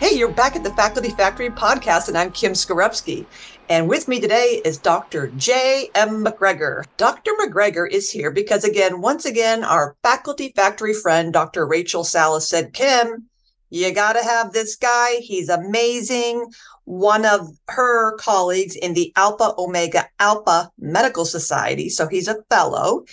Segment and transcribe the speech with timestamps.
[0.00, 3.26] Hey, you're back at the Faculty Factory podcast, and I'm Kim Skarupski.
[3.68, 5.26] And with me today is Dr.
[5.36, 5.90] J.
[5.94, 6.22] M.
[6.22, 6.86] MacGregor.
[6.96, 7.32] Dr.
[7.36, 11.66] MacGregor is here because, again, once again, our Faculty Factory friend, Dr.
[11.66, 13.28] Rachel Salas, said, Kim,
[13.68, 15.16] you got to have this guy.
[15.16, 16.50] He's amazing.
[16.84, 21.90] One of her colleagues in the Alpha Omega Alpha Medical Society.
[21.90, 23.04] So he's a fellow.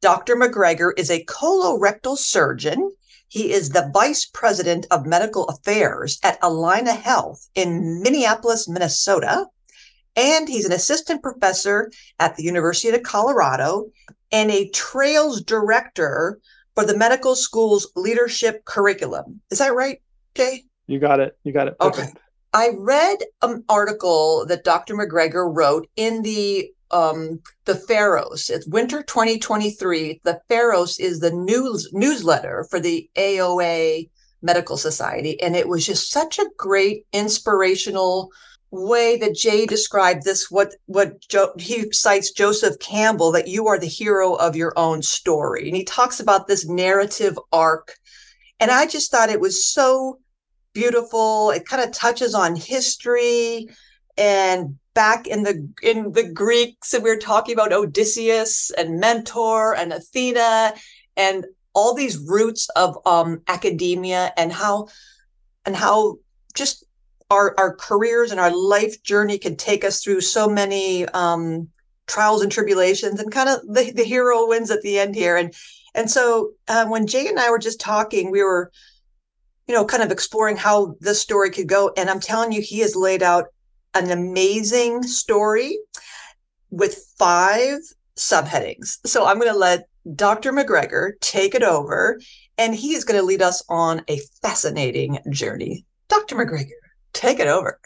[0.00, 0.36] Dr.
[0.36, 2.92] MacGregor is a colorectal surgeon.
[3.32, 9.46] He is the vice president of medical affairs at Allina Health in Minneapolis, Minnesota.
[10.14, 13.86] And he's an assistant professor at the University of Colorado
[14.30, 16.40] and a trails director
[16.74, 19.40] for the medical school's leadership curriculum.
[19.50, 20.02] Is that right,
[20.34, 20.64] Jay?
[20.86, 21.38] You got it.
[21.42, 21.78] You got it.
[21.78, 22.10] Perfect.
[22.10, 22.18] Okay.
[22.52, 24.94] I read an article that Dr.
[24.94, 28.50] MacGregor wrote in the um, the Pharos.
[28.50, 30.20] It's winter 2023.
[30.24, 34.10] The Pharos is the news newsletter for the AOA
[34.42, 38.30] Medical Society, and it was just such a great inspirational
[38.70, 40.50] way that Jay described this.
[40.50, 45.02] What what jo- he cites Joseph Campbell that you are the hero of your own
[45.02, 47.94] story, and he talks about this narrative arc,
[48.60, 50.18] and I just thought it was so
[50.72, 51.50] beautiful.
[51.50, 53.68] It kind of touches on history
[54.16, 59.74] and back in the in the Greeks, and we were talking about Odysseus and Mentor
[59.74, 60.74] and Athena
[61.16, 64.88] and all these roots of um, academia and how
[65.64, 66.18] and how
[66.54, 66.84] just
[67.30, 71.68] our our careers and our life journey can take us through so many um,
[72.06, 75.36] trials and tribulations and kind of the, the hero wins at the end here.
[75.36, 75.54] And
[75.94, 78.70] and so uh, when Jay and I were just talking, we were
[79.66, 81.92] you know kind of exploring how this story could go.
[81.96, 83.46] And I'm telling you he has laid out
[83.94, 85.78] an amazing story
[86.70, 87.78] with five
[88.16, 88.98] subheadings.
[89.06, 90.52] So I'm going to let Dr.
[90.52, 92.20] MacGregor take it over,
[92.58, 95.84] and he is going to lead us on a fascinating journey.
[96.08, 96.36] Dr.
[96.36, 96.70] MacGregor,
[97.12, 97.78] take it over.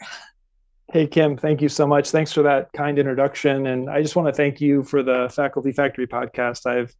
[0.91, 2.11] Hey, Kim, thank you so much.
[2.11, 3.67] Thanks for that kind introduction.
[3.67, 6.65] And I just want to thank you for the Faculty Factory podcast.
[6.65, 6.95] I've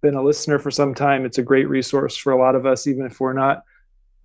[0.00, 1.24] been a listener for some time.
[1.26, 3.62] It's a great resource for a lot of us, even if we're not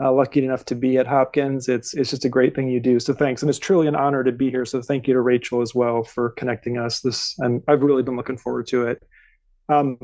[0.01, 1.69] uh, lucky enough to be at Hopkins.
[1.69, 3.00] It's it's just a great thing you do.
[3.00, 4.66] So thanks, and it's truly an honor to be here.
[4.66, 7.01] So thank you to Rachel as well for connecting us.
[7.01, 9.03] This and I've really been looking forward to it.
[9.69, 9.97] Um,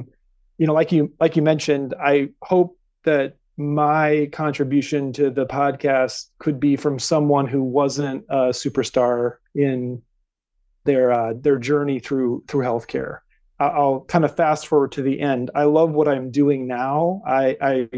[0.58, 6.26] you know, like you like you mentioned, I hope that my contribution to the podcast
[6.38, 10.04] could be from someone who wasn't a superstar in
[10.84, 13.20] their uh, their journey through through healthcare.
[13.60, 15.50] I'll kind of fast forward to the end.
[15.56, 17.24] I love what I'm doing now.
[17.26, 17.90] I, I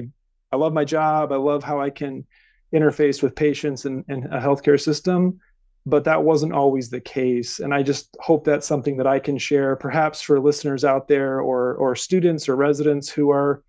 [0.52, 1.32] I love my job.
[1.32, 2.26] I love how I can
[2.74, 5.40] interface with patients and, and a healthcare system.
[5.86, 7.60] But that wasn't always the case.
[7.60, 11.40] And I just hope that's something that I can share, perhaps for listeners out there
[11.40, 13.64] or, or students or residents who are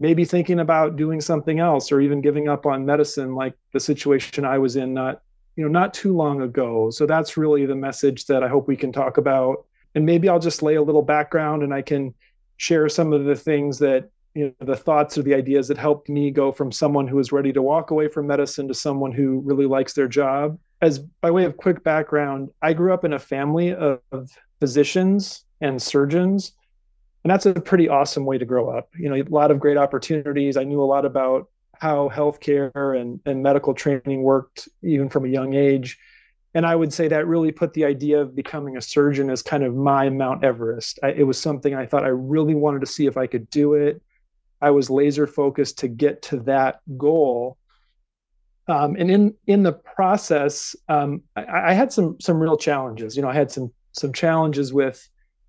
[0.00, 4.44] maybe thinking about doing something else or even giving up on medicine, like the situation
[4.44, 5.22] I was in not,
[5.56, 6.90] you know, not too long ago.
[6.90, 9.66] So that's really the message that I hope we can talk about.
[9.94, 12.14] And maybe I'll just lay a little background and I can
[12.56, 16.08] share some of the things that you know the thoughts or the ideas that helped
[16.08, 19.40] me go from someone who is ready to walk away from medicine to someone who
[19.40, 20.58] really likes their job.
[20.80, 25.44] As by way of quick background i grew up in a family of, of physicians
[25.60, 26.52] and surgeons
[27.24, 28.88] and that's a pretty awesome way to grow up.
[28.96, 30.56] You know a lot of great opportunities.
[30.56, 35.28] I knew a lot about how healthcare and, and medical training worked even from a
[35.28, 35.98] young age.
[36.54, 39.62] And i would say that really put the idea of becoming a surgeon as kind
[39.62, 40.98] of my mount everest.
[41.02, 43.74] I, it was something i thought i really wanted to see if i could do
[43.74, 44.00] it
[44.60, 47.56] I was laser focused to get to that goal.
[48.66, 53.16] Um, and in in the process, um, I, I, had some some real challenges.
[53.16, 55.08] You know, I had some some challenges with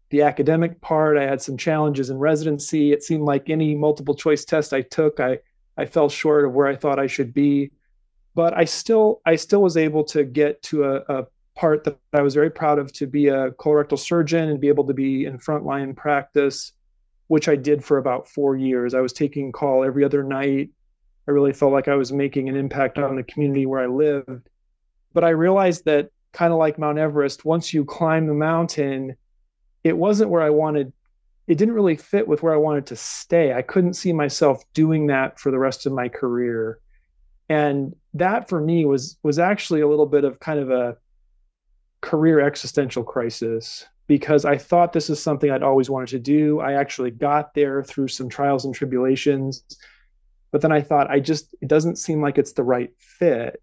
[0.09, 1.17] the academic part.
[1.17, 2.93] I had some challenges in residency.
[2.93, 5.39] It seemed like any multiple choice test I took, I
[5.75, 7.71] I fell short of where I thought I should be.
[8.35, 12.21] But I still I still was able to get to a, a part that I
[12.21, 15.37] was very proud of to be a colorectal surgeon and be able to be in
[15.39, 16.71] frontline practice
[17.29, 18.95] which I did for about four years.
[18.95, 20.71] I was taking call every other night.
[21.27, 24.49] I really felt like I was making an impact on the community where I lived.
[25.13, 29.15] But I realized that kind of like Mount Everest, once you climb the mountain,
[29.83, 30.91] it wasn't where I wanted.
[31.47, 33.53] It didn't really fit with where I wanted to stay.
[33.53, 36.79] I couldn't see myself doing that for the rest of my career.
[37.47, 40.97] And that for me was was actually a little bit of kind of a
[42.01, 46.59] career existential crisis because I thought this is something I'd always wanted to do.
[46.59, 49.63] I actually got there through some trials and tribulations.
[50.51, 53.61] But then I thought, I just, it doesn't seem like it's the right fit.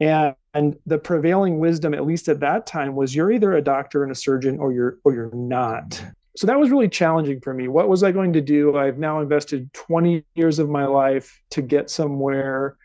[0.00, 4.02] And, and the prevailing wisdom, at least at that time, was you're either a doctor
[4.02, 6.04] and a surgeon or you're or you're not.
[6.36, 7.66] So that was really challenging for me.
[7.66, 8.76] What was I going to do?
[8.76, 12.76] I've now invested 20 years of my life to get somewhere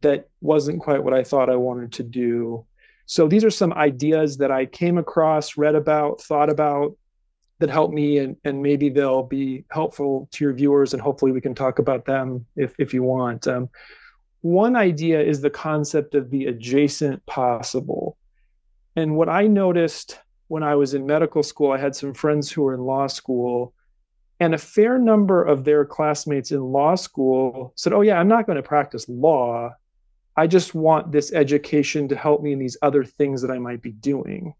[0.00, 2.66] that wasn't quite what I thought I wanted to do.
[3.06, 6.96] So these are some ideas that I came across, read about, thought about
[7.58, 11.40] that helped me and, and maybe they'll be helpful to your viewers and hopefully we
[11.40, 13.46] can talk about them if, if you want.
[13.46, 13.70] Um,
[14.42, 18.16] one idea is the concept of the adjacent possible.
[18.94, 20.18] And what I noticed
[20.48, 23.74] when I was in medical school, I had some friends who were in law school,
[24.38, 28.46] and a fair number of their classmates in law school said, Oh, yeah, I'm not
[28.46, 29.74] going to practice law.
[30.36, 33.82] I just want this education to help me in these other things that I might
[33.82, 34.54] be doing.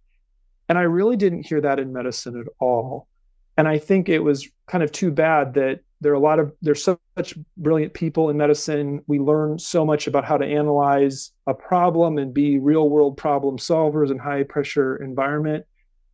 [0.68, 3.08] And I really didn't hear that in medicine at all.
[3.56, 6.52] And I think it was kind of too bad that there are a lot of
[6.60, 9.02] there's so much brilliant people in medicine.
[9.06, 13.56] We learn so much about how to analyze a problem and be real world problem
[13.56, 15.64] solvers in high pressure environment.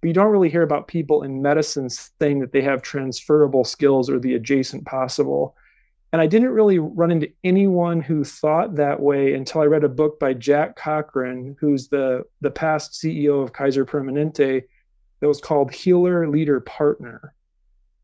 [0.00, 4.08] But you don't really hear about people in medicine saying that they have transferable skills
[4.08, 5.56] or the adjacent possible.
[6.12, 9.88] And I didn't really run into anyone who thought that way until I read a
[9.88, 14.62] book by Jack Cochran, who's the, the past CEO of Kaiser Permanente,
[15.20, 17.34] that was called Healer Leader Partner.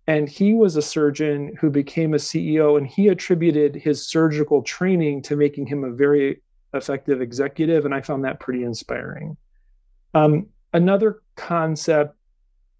[0.06, 5.20] And he was a surgeon who became a CEO, and he attributed his surgical training
[5.22, 6.40] to making him a very
[6.72, 7.84] effective executive.
[7.84, 9.36] And I found that pretty inspiring.
[10.14, 12.16] Um, another concept,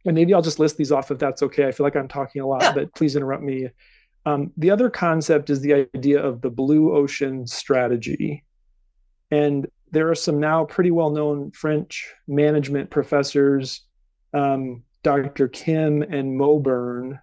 [0.07, 1.69] and maybe I'll just list these off if that's okay.
[1.69, 3.69] I feel like I'm talking a lot, but please interrupt me
[4.27, 8.45] um, the other concept is the idea of the blue ocean strategy.
[9.31, 13.83] And there are some now pretty well known French management professors,
[14.35, 15.49] um, Dr.
[15.49, 17.19] Kim and Mauborgne,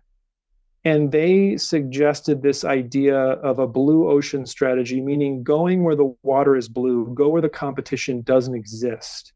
[0.85, 6.55] and they suggested this idea of a blue ocean strategy, meaning going where the water
[6.55, 9.33] is blue, go where the competition doesn't exist.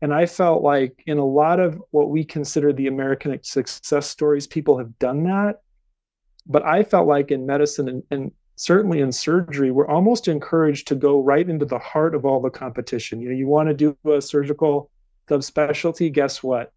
[0.00, 4.46] And I felt like in a lot of what we consider the American success stories,
[4.46, 5.60] people have done that
[6.48, 10.94] but I felt like in medicine and, and certainly in surgery, we're almost encouraged to
[10.94, 13.20] go right into the heart of all the competition.
[13.20, 14.90] You know, you want to do a surgical
[15.28, 16.72] subspecialty, guess what?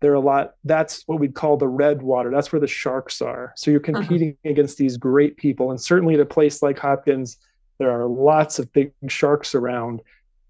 [0.00, 2.30] There are a lot, that's what we'd call the red water.
[2.30, 3.52] That's where the sharks are.
[3.56, 3.98] So you're uh-huh.
[3.98, 4.50] competing uh-huh.
[4.50, 5.70] against these great people.
[5.70, 7.38] And certainly at a place like Hopkins,
[7.78, 10.00] there are lots of big sharks around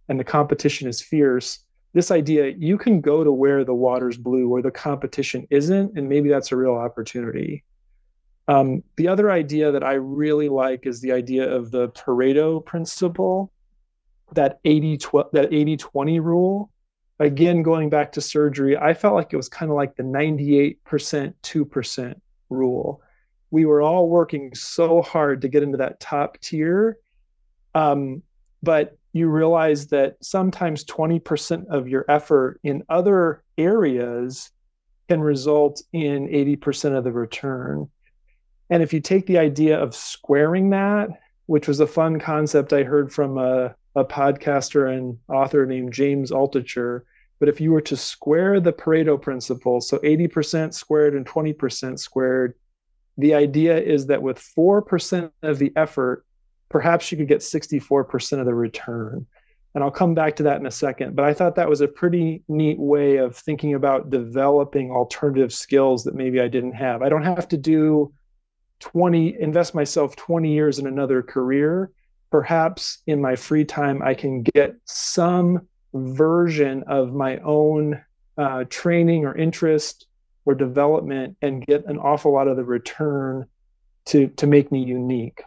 [0.09, 1.61] and the competition is fierce.
[1.95, 6.09] This idea, you can go to where the water's blue, where the competition isn't, and
[6.09, 7.65] maybe that's a real opportunity.
[8.49, 13.53] Um, the other idea that I really like is the idea of the Pareto principle,
[14.33, 16.71] that 80 12, that 80 20 rule.
[17.21, 20.79] Again, going back to surgery, I felt like it was kind of like the 98%
[21.43, 22.15] 2%
[22.49, 23.03] rule.
[23.51, 26.97] We were all working so hard to get into that top tier.
[27.75, 28.23] Um,
[28.63, 34.51] but you realize that sometimes 20% of your effort in other areas
[35.09, 37.89] can result in 80% of the return.
[38.71, 41.09] And if you take the idea of squaring that,
[41.47, 46.31] which was a fun concept I heard from a, a podcaster and author named James
[46.31, 47.03] Altucher,
[47.39, 52.55] but if you were to square the Pareto principle, so 80% squared and 20% squared,
[53.17, 56.25] the idea is that with 4% of the effort,
[56.69, 59.27] perhaps you could get 64% of the return.
[59.75, 61.15] And I'll come back to that in a second.
[61.15, 66.05] But I thought that was a pretty neat way of thinking about developing alternative skills
[66.05, 67.03] that maybe I didn't have.
[67.03, 68.13] I don't have to do
[68.81, 71.91] 20 invest myself 20 years in another career
[72.31, 78.01] perhaps in my free time i can get some version of my own
[78.37, 80.07] uh, training or interest
[80.45, 83.47] or development and get an awful lot of the return
[84.07, 85.43] to to make me unique.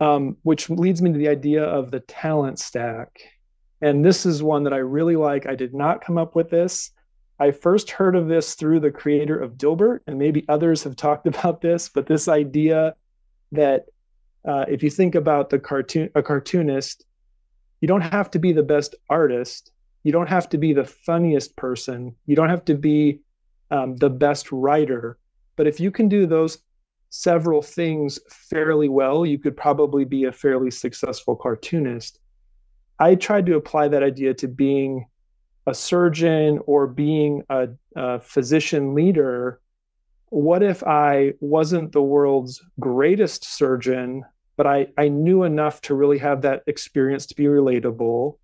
[0.00, 3.20] Um, which leads me to the idea of the talent stack.
[3.82, 5.46] And this is one that i really like.
[5.46, 6.90] I did not come up with this
[7.40, 11.26] I first heard of this through the creator of Dilbert, and maybe others have talked
[11.32, 12.94] about this, but this idea
[13.52, 13.86] that
[14.46, 17.04] uh, if you think about the cartoon, a cartoonist,
[17.80, 19.72] you don't have to be the best artist,
[20.04, 23.20] you don't have to be the funniest person, you don't have to be
[23.70, 25.18] um, the best writer,
[25.56, 26.58] but if you can do those
[27.10, 32.18] several things fairly well, you could probably be a fairly successful cartoonist.
[32.98, 35.06] I tried to apply that idea to being
[35.70, 39.60] a surgeon or being a, a physician leader,
[40.30, 44.24] what if I wasn't the world's greatest surgeon,
[44.56, 48.36] but I, I knew enough to really have that experience to be relatable?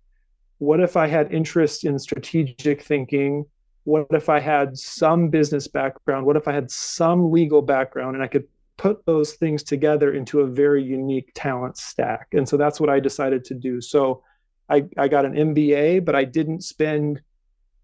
[0.59, 3.45] What if I had interest in strategic thinking?
[3.83, 6.25] What if I had some business background?
[6.25, 10.41] What if I had some legal background and I could put those things together into
[10.41, 12.27] a very unique talent stack?
[12.31, 13.81] And so that's what I decided to do.
[13.81, 14.23] So
[14.69, 17.21] I, I got an MBA, but I didn't spend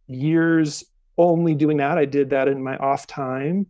[0.08, 0.84] years
[1.18, 1.98] only doing that.
[1.98, 3.68] I did that in my off time.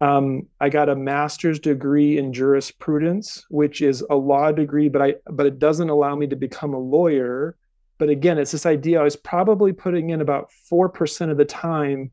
[0.00, 5.14] Um, I got a master's degree in jurisprudence, which is a law degree, but I
[5.30, 7.56] but it doesn't allow me to become a lawyer.
[7.98, 11.44] But again, it's this idea I was probably putting in about four percent of the
[11.44, 12.10] time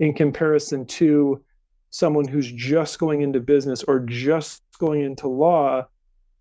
[0.00, 1.42] in comparison to
[1.88, 5.86] someone who's just going into business or just going into law.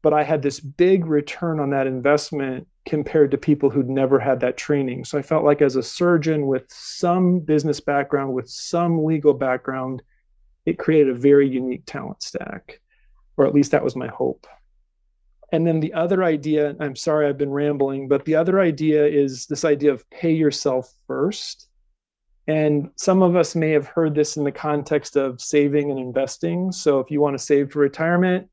[0.01, 4.39] But I had this big return on that investment compared to people who'd never had
[4.39, 5.05] that training.
[5.05, 10.01] So I felt like as a surgeon with some business background, with some legal background,
[10.65, 12.81] it created a very unique talent stack,
[13.37, 14.47] or at least that was my hope.
[15.51, 19.45] And then the other idea, I'm sorry I've been rambling, but the other idea is
[19.45, 21.69] this idea of pay yourself first.
[22.47, 26.71] And some of us may have heard this in the context of saving and investing.
[26.71, 28.49] So if you want to save for retirement,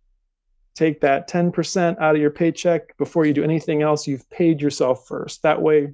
[0.77, 4.07] take that 10% out of your paycheck before you do anything else.
[4.07, 5.43] You've paid yourself first.
[5.43, 5.93] That way,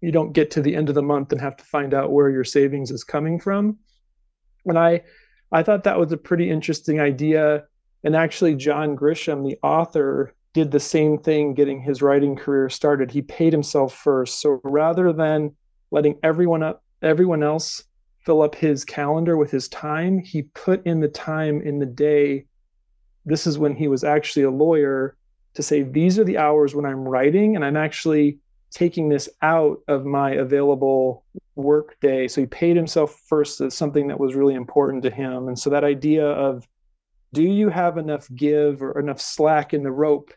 [0.00, 2.28] you don't get to the end of the month and have to find out where
[2.28, 3.78] your savings is coming from.
[4.66, 5.02] And I
[5.50, 7.64] I thought that was a pretty interesting idea.
[8.04, 13.10] And actually, John Grisham, the author, did the same thing getting his writing career started.
[13.10, 14.40] He paid himself first.
[14.40, 15.54] So rather than
[15.90, 17.84] letting everyone up, everyone else
[18.24, 22.44] fill up his calendar with his time, he put in the time in the day.
[23.24, 25.16] This is when he was actually a lawyer
[25.54, 28.38] to say, these are the hours when I'm writing, and I'm actually
[28.70, 31.24] taking this out of my available
[31.54, 32.26] work day.
[32.26, 35.48] So he paid himself first as something that was really important to him.
[35.48, 36.66] And so that idea of
[37.34, 40.32] do you have enough give or enough slack in the rope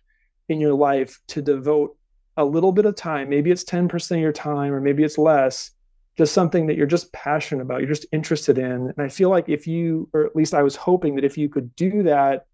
[0.49, 1.97] in your life to devote
[2.37, 5.71] a little bit of time, maybe it's 10% of your time or maybe it's less,
[6.17, 8.65] to something that you're just passionate about, you're just interested in.
[8.65, 11.49] And I feel like if you, or at least I was hoping that if you
[11.49, 12.45] could do that,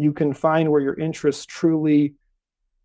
[0.00, 2.14] you can find where your interests truly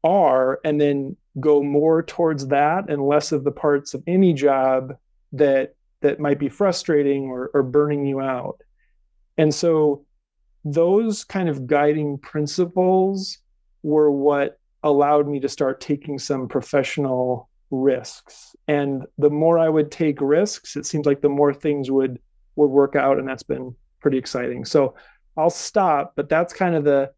[0.04, 4.94] are and then go more towards that and less of the parts of any job
[5.32, 8.60] that that might be frustrating or, or burning you out.
[9.38, 10.06] And so
[10.64, 13.38] those kind of guiding principles
[13.82, 18.56] were what allowed me to start taking some professional risks.
[18.68, 22.20] And the more i would take risks it seems like the more things would
[22.56, 24.66] would work out and that's been pretty exciting.
[24.66, 24.94] So
[25.38, 27.12] i'll stop but that's kind of the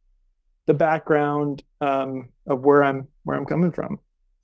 [0.66, 4.00] the background um, of where i'm where i'm coming from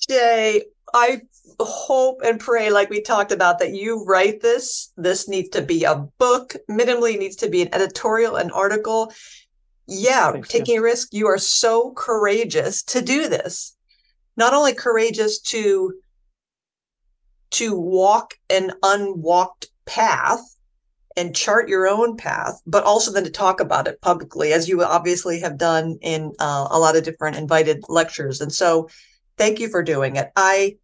[0.09, 0.63] Jay,
[0.93, 1.21] I
[1.59, 4.91] hope and pray, like we talked about, that you write this.
[4.97, 9.13] This needs to be a book, minimally needs to be an editorial, an article.
[9.87, 11.09] Yeah, Thanks, taking a risk.
[11.11, 13.75] You are so courageous to do this.
[14.37, 15.93] Not only courageous to
[17.51, 20.41] to walk an unwalked path
[21.15, 24.83] and chart your own path, but also then to talk about it publicly, as you
[24.83, 28.41] obviously have done in uh, a lot of different invited lectures.
[28.41, 28.89] And so,
[29.37, 30.31] Thank you for doing it.
[30.35, 30.77] I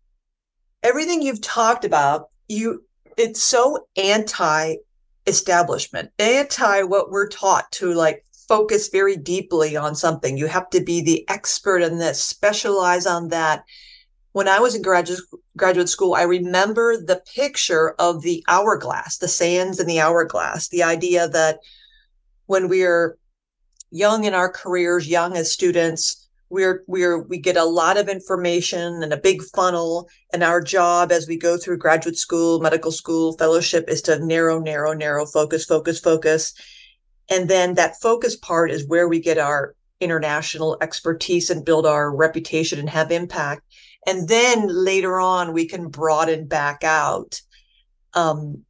[0.82, 2.84] everything you've talked about, you
[3.18, 4.76] it's so anti
[5.28, 10.38] establishment, anti what we're taught to like focus very deeply on something.
[10.38, 13.64] You have to be the expert in this, specialize on that.
[14.32, 15.20] When I was in graduate
[15.58, 20.84] graduate school, I remember the picture of the hourglass, the sands in the hourglass, the
[20.84, 21.60] idea that
[22.46, 23.18] when we're
[23.92, 29.04] young in our careers, young as students, we're we're we get a lot of information
[29.04, 33.34] and a big funnel and our job as we go through graduate school medical school
[33.34, 36.54] fellowship is to narrow narrow narrow focus focus focus.
[37.30, 42.16] And then that focus part is where we get our international expertise and build our
[42.16, 43.62] reputation and have impact
[44.08, 47.42] and then later on we can broaden back out
[48.14, 48.64] um,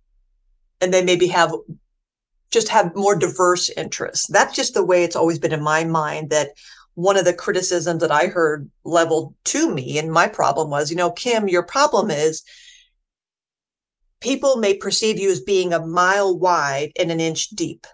[0.81, 1.53] and then maybe have
[2.51, 6.29] just have more diverse interests that's just the way it's always been in my mind
[6.29, 6.49] that
[6.99, 10.97] one of the criticisms that I heard leveled to me, and my problem was, you
[10.97, 12.43] know, Kim, your problem is
[14.19, 17.87] people may perceive you as being a mile wide and an inch deep.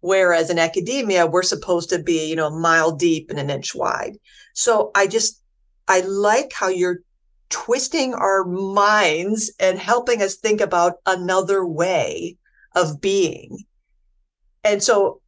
[0.00, 3.76] Whereas in academia, we're supposed to be, you know, a mile deep and an inch
[3.76, 4.16] wide.
[4.54, 5.40] So I just,
[5.88, 7.00] I like how you're
[7.48, 12.36] twisting our minds and helping us think about another way
[12.74, 13.64] of being.
[14.64, 15.20] And so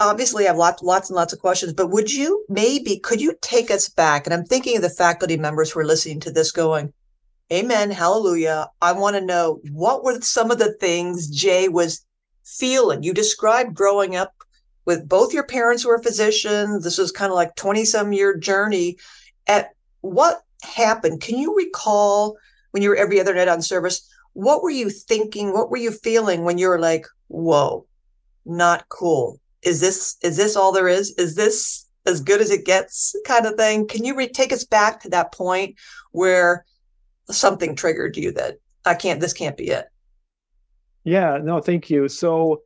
[0.00, 3.34] obviously I have lots, lots and lots of questions, but would you maybe, could you
[3.40, 4.26] take us back?
[4.26, 6.92] And I'm thinking of the faculty members who are listening to this going,
[7.52, 8.68] Amen, hallelujah.
[8.80, 12.04] I want to know what were some of the things Jay was
[12.44, 13.02] feeling?
[13.02, 14.32] You described growing up
[14.86, 16.82] with both your parents who were physicians.
[16.82, 18.96] This was kind of like 20 some year journey.
[19.46, 19.70] At
[20.02, 21.20] what happened?
[21.20, 22.36] Can you recall
[22.70, 24.08] when you were every other night on service?
[24.34, 25.52] What were you thinking?
[25.52, 27.86] What were you feeling when you were like, whoa,
[28.44, 29.40] not cool?
[29.62, 33.46] is this is this all there is is this as good as it gets kind
[33.46, 35.76] of thing can you re- take us back to that point
[36.10, 36.64] where
[37.30, 39.86] something triggered you that i can't this can't be it
[41.04, 42.60] yeah no thank you so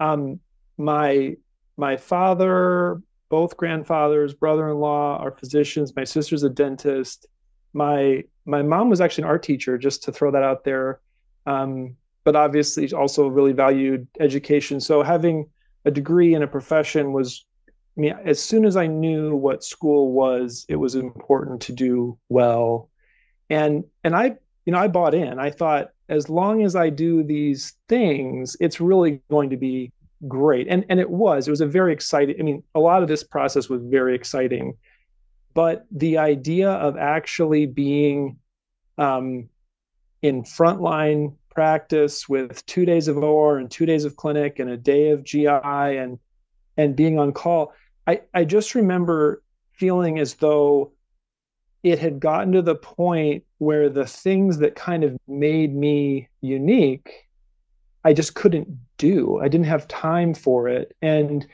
[0.00, 0.40] um
[0.76, 1.36] my
[1.80, 3.00] my father,
[3.30, 5.96] both grandfathers, brother-in-law are physicians.
[5.96, 7.26] My sister's a dentist.
[7.72, 11.00] My my mom was actually an art teacher, just to throw that out there.
[11.46, 14.80] Um, but obviously, also really valued education.
[14.80, 15.48] So having
[15.84, 17.46] a degree in a profession was
[17.96, 22.18] I mean, as soon as I knew what school was, it was important to do
[22.28, 22.90] well.
[23.48, 25.38] And and I, you know, I bought in.
[25.38, 29.92] I thought as long as I do these things, it's really going to be
[30.28, 30.66] great.
[30.68, 31.46] And and it was.
[31.46, 32.36] It was a very exciting.
[32.38, 34.76] I mean, a lot of this process was very exciting.
[35.54, 38.38] But the idea of actually being
[38.98, 39.48] um,
[40.22, 44.76] in frontline practice with two days of OR and two days of clinic and a
[44.76, 46.18] day of GI and
[46.76, 47.74] and being on call,
[48.06, 50.92] I, I just remember feeling as though
[51.82, 57.28] it had gotten to the point where the things that kind of made me unique,
[58.04, 59.38] I just couldn't do.
[59.40, 60.96] I didn't have time for it.
[61.02, 61.46] And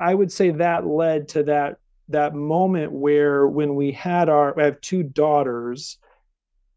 [0.00, 4.64] I would say that led to that that moment where when we had our I
[4.64, 5.98] have two daughters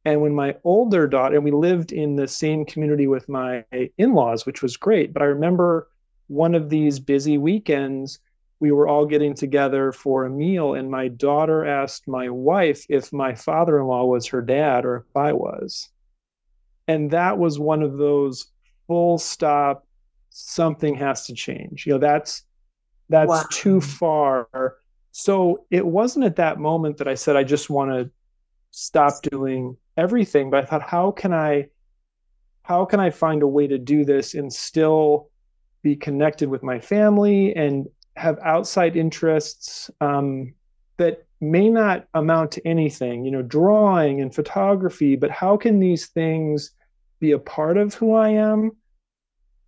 [0.05, 3.65] and when my older daughter and we lived in the same community with my
[3.97, 5.89] in-laws which was great but I remember
[6.27, 8.19] one of these busy weekends
[8.59, 13.13] we were all getting together for a meal and my daughter asked my wife if
[13.13, 15.89] my father-in-law was her dad or if I was.
[16.87, 18.47] And that was one of those
[18.88, 19.86] full stop
[20.29, 21.86] something has to change.
[21.86, 22.44] You know, that's
[23.10, 23.46] that's wow.
[23.51, 24.77] too far.
[25.12, 28.12] So it wasn't at that moment that I said I just want to
[28.72, 31.70] stop doing everything, but I thought how can I
[32.63, 35.29] how can I find a way to do this and still
[35.82, 40.53] be connected with my family and have outside interests um,
[40.98, 46.08] that may not amount to anything, you know, drawing and photography, but how can these
[46.08, 46.72] things
[47.19, 48.71] be a part of who I am,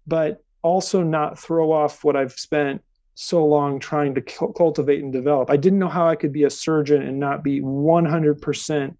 [0.07, 2.83] but also not throw off what I've spent
[3.15, 5.49] so long trying to cultivate and develop?
[5.49, 8.95] I didn't know how I could be a surgeon and not be 100%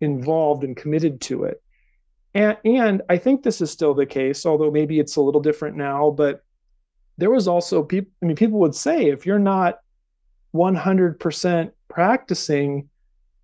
[0.00, 1.62] involved and committed to it.
[2.34, 5.76] And, and I think this is still the case, although maybe it's a little different
[5.76, 6.42] now, but
[7.18, 9.78] there was also people i mean people would say if you're not
[10.54, 12.88] 100% practicing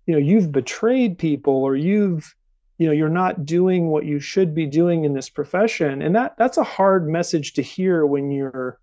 [0.05, 2.35] you know you've betrayed people or you've
[2.79, 6.01] you know you're not doing what you should be doing in this profession.
[6.01, 8.79] And that that's a hard message to hear when you're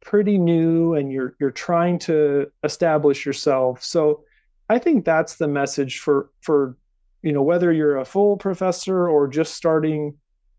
[0.00, 3.82] pretty new and you're you're trying to establish yourself.
[3.82, 4.24] So
[4.68, 6.76] i think that's the message for for
[7.22, 10.16] you know whether you're a full professor or just starting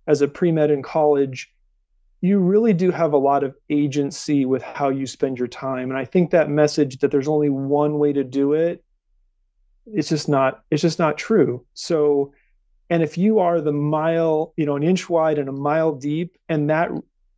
[0.08, 1.54] as a pre-med in college
[2.22, 5.90] you really do have a lot of agency with how you spend your time.
[5.90, 8.84] And i think that message that there's only one way to do it
[9.94, 11.66] it's just not it's just not true.
[11.74, 12.34] So
[12.90, 16.38] and if you are the mile you know an inch wide and a mile deep
[16.50, 16.90] and that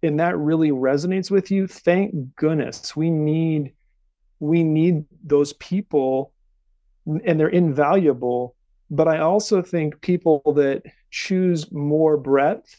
[0.04, 2.96] and that really resonates with you thank goodness.
[2.96, 3.74] We need
[4.40, 6.32] we need those people
[7.06, 8.56] and they're invaluable.
[8.92, 12.76] But i also think people that choose more breadth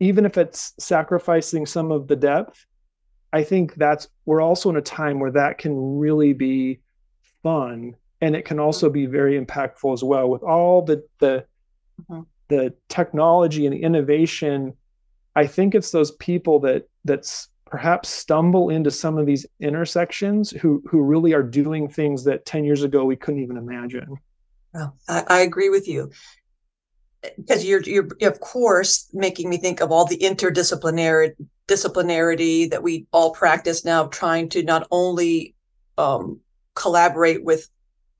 [0.00, 2.66] even if it's sacrificing some of the depth,
[3.32, 6.80] I think that's we're also in a time where that can really be
[7.42, 11.44] fun and it can also be very impactful as well with all the the
[12.00, 12.22] mm-hmm.
[12.48, 14.72] the technology and the innovation
[15.36, 20.82] i think it's those people that that's perhaps stumble into some of these intersections who
[20.88, 24.16] who really are doing things that 10 years ago we couldn't even imagine
[24.72, 26.10] well I, I agree with you
[27.36, 31.34] because you're you're of course making me think of all the interdisciplinary
[31.66, 35.54] disciplinarity that we all practice now trying to not only
[35.96, 36.40] um,
[36.74, 37.68] collaborate with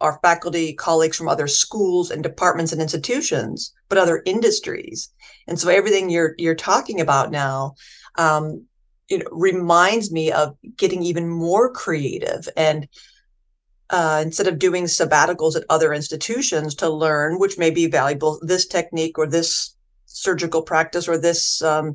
[0.05, 5.11] our faculty colleagues from other schools and departments and institutions but other industries
[5.49, 7.75] and so everything you're you're talking about now
[8.17, 8.64] um,
[9.09, 12.88] you know reminds me of getting even more creative and
[13.90, 18.67] uh, instead of doing sabbaticals at other institutions to learn, which may be valuable, this
[18.67, 21.95] technique or this surgical practice or this um,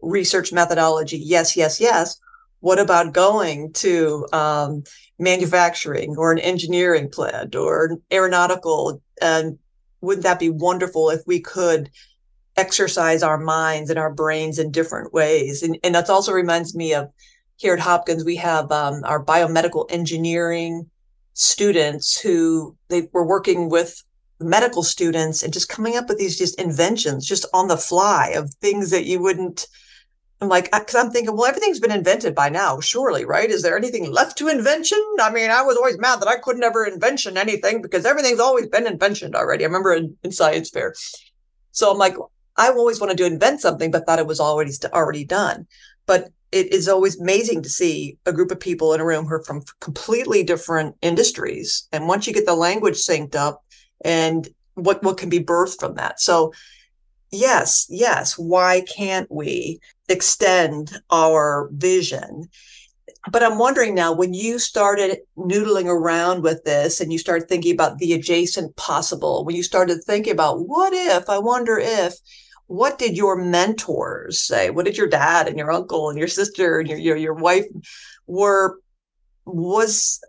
[0.00, 1.18] research methodology.
[1.18, 2.18] Yes, yes, yes.
[2.64, 4.84] What about going to um,
[5.18, 9.02] manufacturing or an engineering plant or aeronautical?
[9.20, 9.58] And
[10.00, 11.90] wouldn't that be wonderful if we could
[12.56, 15.62] exercise our minds and our brains in different ways?
[15.62, 17.10] And, and that also reminds me of
[17.56, 20.88] here at Hopkins, we have um, our biomedical engineering
[21.34, 24.02] students who they were working with
[24.40, 28.54] medical students and just coming up with these just inventions just on the fly of
[28.54, 29.66] things that you wouldn't
[30.44, 33.50] I'm like, uh, because I'm thinking, well, everything's been invented by now, surely, right?
[33.50, 35.02] Is there anything left to invention?
[35.20, 38.68] I mean, I was always mad that I could never invention anything because everything's always
[38.68, 39.64] been invented already.
[39.64, 40.94] I remember in, in science fair.
[41.72, 42.16] So I'm like,
[42.56, 45.66] I always wanted to invent something, but thought it was already already done.
[46.06, 49.34] But it is always amazing to see a group of people in a room who
[49.34, 51.88] are from completely different industries.
[51.90, 53.64] And once you get the language synced up
[54.04, 56.20] and what, what can be birthed from that.
[56.20, 56.52] So
[57.34, 62.48] yes, yes, why can't we extend our vision?
[63.30, 67.72] But I'm wondering now when you started noodling around with this and you started thinking
[67.72, 72.14] about the adjacent possible, when you started thinking about what if, I wonder if,
[72.66, 74.70] what did your mentors say?
[74.70, 77.66] What did your dad and your uncle and your sister and your your, your wife
[78.26, 78.78] were
[79.44, 80.20] was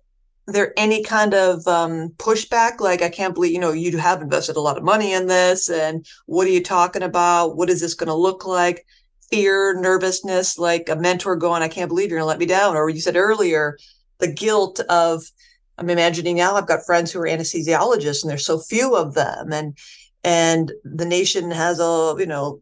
[0.47, 2.79] there any kind of um, pushback?
[2.79, 5.69] Like i can't believe you know you have invested a lot of money in this
[5.69, 7.55] and what are you talking about?
[7.55, 8.85] What is this going to look like?
[9.31, 12.75] Fear nervousness like a mentor going i can't believe you're going to let me down
[12.75, 13.75] or you said earlier
[14.19, 15.23] the guilt of
[15.79, 19.51] i'm imagining now i've got friends who are anesthesiologists and there's so few of them
[19.51, 19.75] and
[20.23, 22.61] and the nation has a you know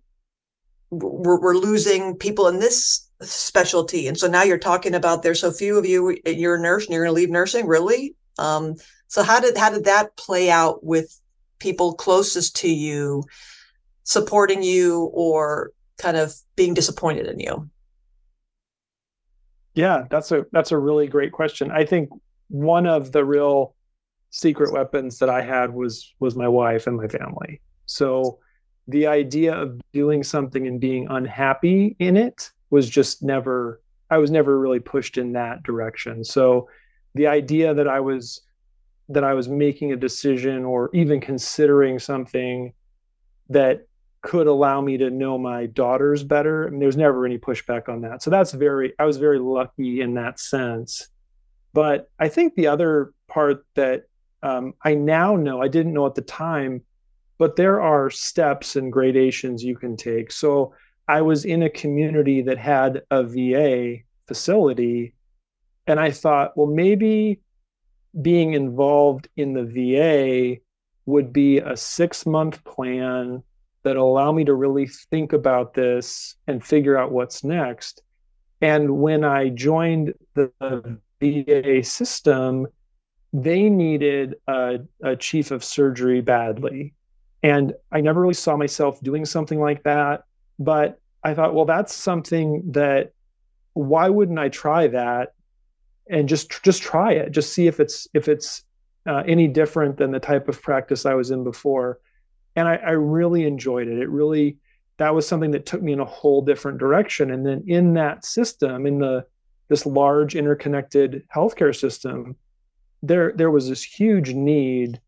[0.90, 4.08] we're, we're losing people in this specialty.
[4.08, 6.94] And so now you're talking about there's so few of you you're a nurse and
[6.94, 7.68] you're going to leave nursing?
[7.68, 8.16] Really?
[8.38, 8.76] Um,
[9.08, 11.20] so how did how did that play out with
[11.60, 13.24] people closest to you
[14.04, 17.70] supporting you or kind of being disappointed in you?
[19.76, 21.72] Yeah that's a that's a really great question.
[21.72, 22.10] I think
[22.50, 23.76] one of the real
[24.30, 27.62] secret weapons that I had was was my wife and my family.
[27.86, 28.40] So
[28.88, 34.32] the idea of doing something and being unhappy in it was just never I was
[34.32, 36.24] never really pushed in that direction.
[36.24, 36.68] So
[37.14, 38.42] the idea that I was
[39.10, 42.74] that I was making a decision or even considering something
[43.50, 43.86] that
[44.24, 46.68] could allow me to know my daughters better.
[46.68, 48.24] I there's never any pushback on that.
[48.24, 51.10] So that's very, I was very lucky in that sense.
[51.74, 54.06] But I think the other part that
[54.42, 56.82] um, I now know, I didn't know at the time,
[57.38, 60.32] but there are steps and gradations you can take.
[60.32, 60.74] So
[61.08, 65.14] I was in a community that had a VA facility,
[65.86, 67.42] and I thought, well, maybe
[68.22, 70.62] being involved in the VA
[71.06, 73.44] would be a six month plan
[73.84, 78.02] that allow me to really think about this and figure out what's next.
[78.62, 82.68] And when I joined the VA system,
[83.34, 86.94] they needed a, a chief of surgery badly.
[87.42, 90.24] And I never really saw myself doing something like that.
[90.60, 93.14] But I thought, well, that's something that
[93.74, 95.34] why wouldn't I try that
[96.10, 98.64] and just just try it, just see if it's if it's
[99.08, 102.00] uh, any different than the type of practice I was in before.
[102.56, 104.00] And I, I really enjoyed it.
[104.00, 104.58] It really
[104.98, 107.32] that was something that took me in a whole different direction.
[107.32, 109.26] And then in that system, in the
[109.70, 112.36] this large interconnected healthcare system,
[113.02, 115.00] there there was this huge need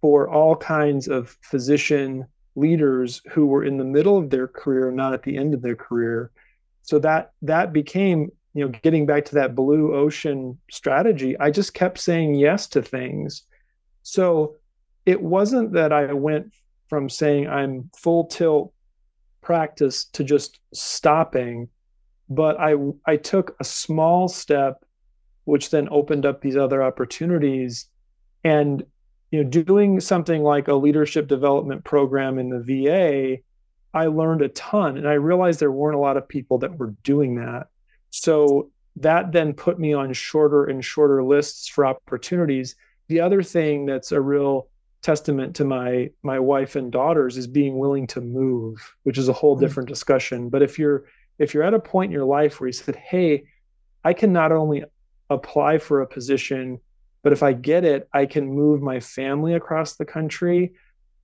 [0.00, 2.26] for all kinds of physician
[2.58, 5.76] leaders who were in the middle of their career not at the end of their
[5.76, 6.30] career
[6.82, 11.74] so that that became you know getting back to that blue ocean strategy i just
[11.74, 13.44] kept saying yes to things
[14.02, 14.56] so
[15.06, 16.52] it wasn't that i went
[16.88, 18.72] from saying i'm full tilt
[19.40, 21.68] practice to just stopping
[22.28, 22.74] but i
[23.06, 24.84] i took a small step
[25.48, 27.86] which then opened up these other opportunities.
[28.44, 28.84] And
[29.30, 33.38] you know, doing something like a leadership development program in the VA,
[33.92, 36.94] I learned a ton, and I realized there weren't a lot of people that were
[37.02, 37.68] doing that.
[38.10, 42.74] So that then put me on shorter and shorter lists for opportunities.
[43.08, 44.68] The other thing that's a real
[45.02, 49.32] testament to my my wife and daughters is being willing to move, which is a
[49.32, 49.60] whole mm.
[49.60, 50.48] different discussion.
[50.48, 51.04] But if you're
[51.38, 53.44] if you're at a point in your life where you said, "Hey,
[54.04, 54.84] I can not only
[55.30, 56.80] apply for a position,
[57.22, 60.72] but if I get it, I can move my family across the country.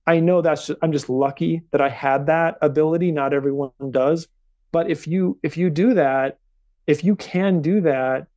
[0.07, 3.11] I know that's just, I'm just lucky that I had that ability.
[3.11, 4.27] Not everyone does,
[4.71, 6.37] but if you if you do that,
[6.85, 8.27] if you can do that,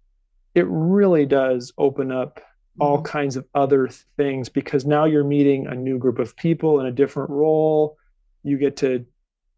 [0.55, 2.41] it really does open up
[2.81, 3.07] all mm-hmm.
[3.07, 6.93] kinds of other things because now you're meeting a new group of people in a
[6.93, 7.97] different role.
[8.45, 9.05] You get to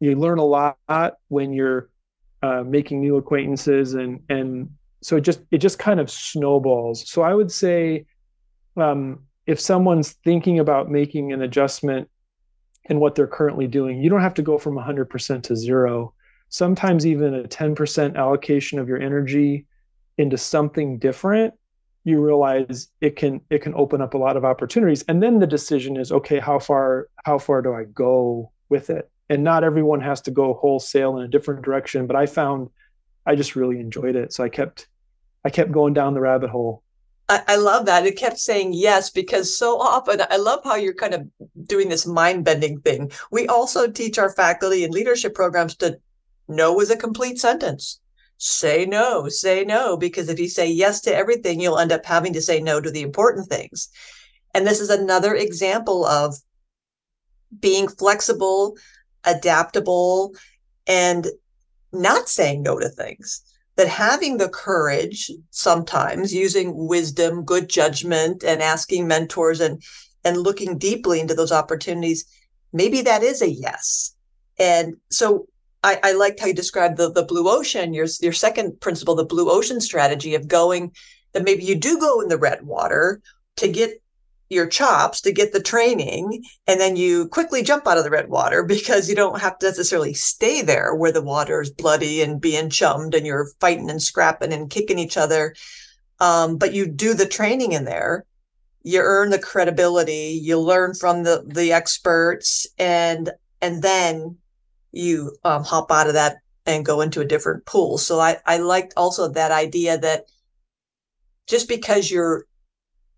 [0.00, 0.78] you learn a lot
[1.28, 1.90] when you're
[2.42, 4.70] uh, making new acquaintances and and
[5.02, 7.08] so it just it just kind of snowballs.
[7.10, 8.06] So i would say
[8.76, 12.08] um, if someone's thinking about making an adjustment
[12.84, 16.14] in what they're currently doing you don't have to go from 100% to zero.
[16.48, 19.66] Sometimes even a 10% allocation of your energy
[20.18, 21.54] into something different
[22.04, 25.02] you realize it can it can open up a lot of opportunities.
[25.08, 29.10] And then the decision is okay how far how far do i go with it?
[29.28, 32.70] And not everyone has to go wholesale in a different direction but i found
[33.26, 34.88] i just really enjoyed it so i kept
[35.44, 36.82] I kept going down the rabbit hole.
[37.28, 38.06] I, I love that.
[38.06, 41.26] It kept saying yes because so often I love how you're kind of
[41.66, 43.10] doing this mind bending thing.
[43.30, 45.98] We also teach our faculty in leadership programs to
[46.48, 48.00] no is a complete sentence.
[48.42, 52.32] say no, say no, because if you say yes to everything, you'll end up having
[52.32, 53.90] to say no to the important things.
[54.54, 56.36] And this is another example of
[57.60, 58.76] being flexible,
[59.24, 60.34] adaptable,
[60.86, 61.28] and
[61.92, 63.42] not saying no to things.
[63.76, 69.82] That having the courage, sometimes using wisdom, good judgment, and asking mentors and
[70.24, 72.26] and looking deeply into those opportunities,
[72.72, 74.14] maybe that is a yes.
[74.58, 75.46] And so
[75.82, 79.24] I, I liked how you described the, the blue ocean, your, your second principle, the
[79.24, 80.92] blue ocean strategy of going
[81.32, 83.22] that maybe you do go in the red water
[83.56, 84.02] to get
[84.50, 88.28] your chops to get the training and then you quickly jump out of the red
[88.28, 92.40] water because you don't have to necessarily stay there where the water is bloody and
[92.40, 95.54] being chummed and you're fighting and scrapping and kicking each other
[96.18, 98.24] um, but you do the training in there
[98.82, 103.30] you earn the credibility you learn from the the experts and
[103.62, 104.36] and then
[104.92, 107.98] you um, hop out of that and go into a different pool.
[107.98, 110.26] So I, I liked also that idea that
[111.46, 112.46] just because you're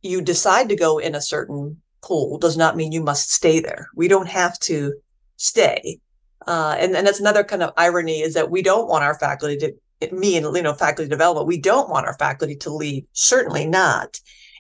[0.03, 3.88] you decide to go in a certain pool does not mean you must stay there.
[3.95, 4.95] We don't have to
[5.37, 6.01] stay.
[6.47, 9.57] Uh, and, and that's another kind of irony is that we don't want our faculty
[9.59, 9.75] to
[10.11, 14.19] me and you know faculty development we don't want our faculty to leave certainly not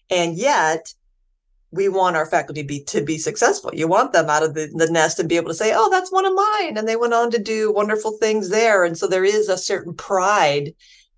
[0.08, 0.94] and yet
[1.72, 3.70] we want our faculty be to be successful.
[3.74, 6.12] You want them out of the, the nest and be able to say, "Oh, that's
[6.12, 8.84] one of mine," and they went on to do wonderful things there.
[8.84, 10.74] And so there is a certain pride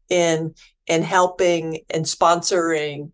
[0.09, 0.55] in
[0.87, 3.11] in helping and sponsoring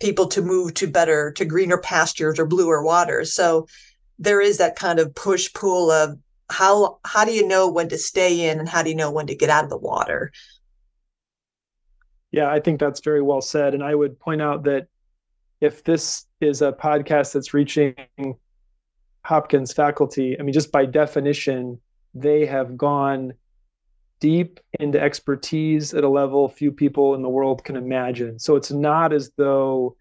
[0.00, 3.32] people to move to better, to greener pastures or bluer waters.
[3.32, 3.66] So
[4.18, 6.18] there is that kind of push pull of
[6.50, 9.26] how how do you know when to stay in and how do you know when
[9.28, 10.32] to get out of the water?
[12.32, 13.74] Yeah, I think that's very well said.
[13.74, 14.86] And I would point out that
[15.60, 17.94] if this is a podcast that's reaching
[19.24, 21.80] Hopkins faculty, I mean, just by definition,
[22.14, 23.34] they have gone
[24.20, 28.38] deep into expertise at a level few people in the world can imagine.
[28.38, 29.96] So it's not as though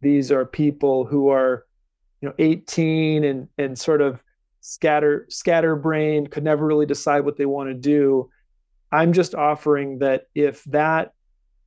[0.00, 1.66] these are people who are,
[2.20, 4.22] you know, 18 and and sort of
[4.60, 8.30] scatter scatterbrained, could never really decide what they want to do.
[8.92, 11.14] I'm just offering that if that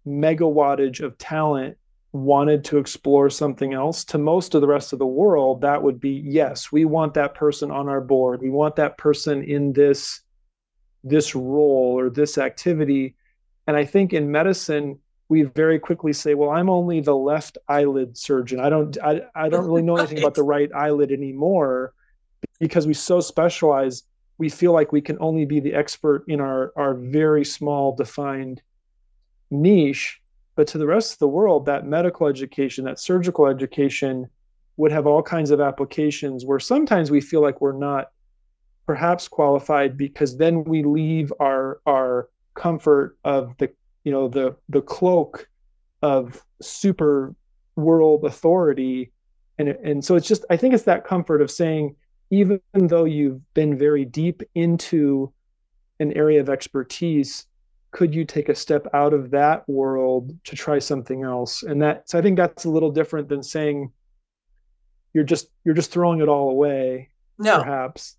[0.07, 1.77] megawattage of talent
[2.11, 5.99] wanted to explore something else to most of the rest of the world that would
[5.99, 10.21] be yes we want that person on our board we want that person in this
[11.05, 13.15] this role or this activity.
[13.67, 18.17] And i think in medicine we very quickly say well i'm only the left eyelid
[18.17, 18.59] surgeon.
[18.59, 21.93] I don't i, I don't really know anything about the right eyelid anymore
[22.59, 24.03] because we so specialize
[24.37, 28.61] we feel like we can only be the expert in our our very small defined
[29.51, 30.19] niche.
[30.55, 34.29] But to the rest of the world, that medical education, that surgical education
[34.77, 38.11] would have all kinds of applications where sometimes we feel like we're not
[38.85, 43.69] perhaps qualified because then we leave our our comfort of the
[44.03, 45.47] you know the the cloak
[46.01, 47.35] of super
[47.75, 49.11] world authority.
[49.57, 51.95] And and so it's just i think it's that comfort of saying
[52.29, 55.31] even though you've been very deep into
[56.01, 57.45] an area of expertise
[57.95, 61.63] could you take a step out of that world to try something else?
[61.63, 63.93] And that so i think that's a little different than saying
[65.13, 67.63] you're just you're just throwing it all away no.
[67.63, 68.17] perhaps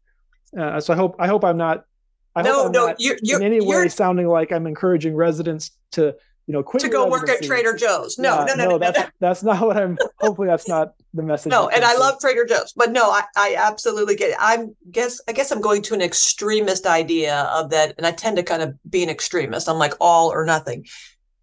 [0.58, 1.84] uh, so i hope i hope i'm not
[2.34, 6.14] I no, no, you're, you're, in any way you're, sounding like I'm encouraging residents to
[6.46, 8.18] you know, quit to go work at Trader Joe's.
[8.18, 9.06] No, yeah, no, no, no, no, that's no.
[9.18, 9.98] that's not what I'm.
[10.20, 11.50] Hopefully, that's not the message.
[11.50, 14.36] No, and I love Trader Joe's, but no, I, I absolutely get it.
[14.38, 18.36] I'm guess I guess I'm going to an extremist idea of that, and I tend
[18.36, 19.68] to kind of be an extremist.
[19.68, 20.86] I'm like all or nothing.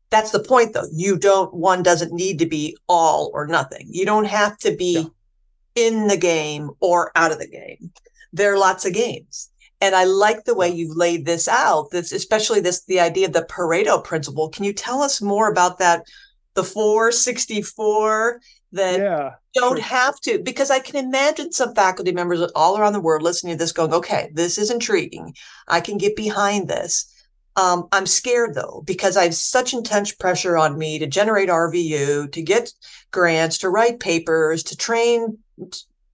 [0.10, 0.88] That's the point, though.
[0.94, 1.54] You don't.
[1.54, 3.88] One doesn't need to be all or nothing.
[3.90, 5.00] You don't have to be
[5.76, 5.88] yeah.
[5.88, 7.92] in the game or out of the game.
[8.34, 9.50] There are lots of games
[9.84, 11.92] and I like the way you've laid this out.
[11.92, 14.48] This, especially this, the idea of the Pareto principle.
[14.48, 16.08] Can you tell us more about that?
[16.54, 18.40] The 464
[18.72, 19.84] that yeah, don't sure.
[19.84, 23.58] have to, because I can imagine some faculty members all around the world listening to
[23.58, 25.36] this going, okay, this is intriguing.
[25.68, 27.10] I can get behind this.
[27.58, 32.32] Um, I'm scared though, because I have such intense pressure on me to generate RVU,
[32.32, 32.72] to get
[33.12, 35.40] grants, to write papers, to train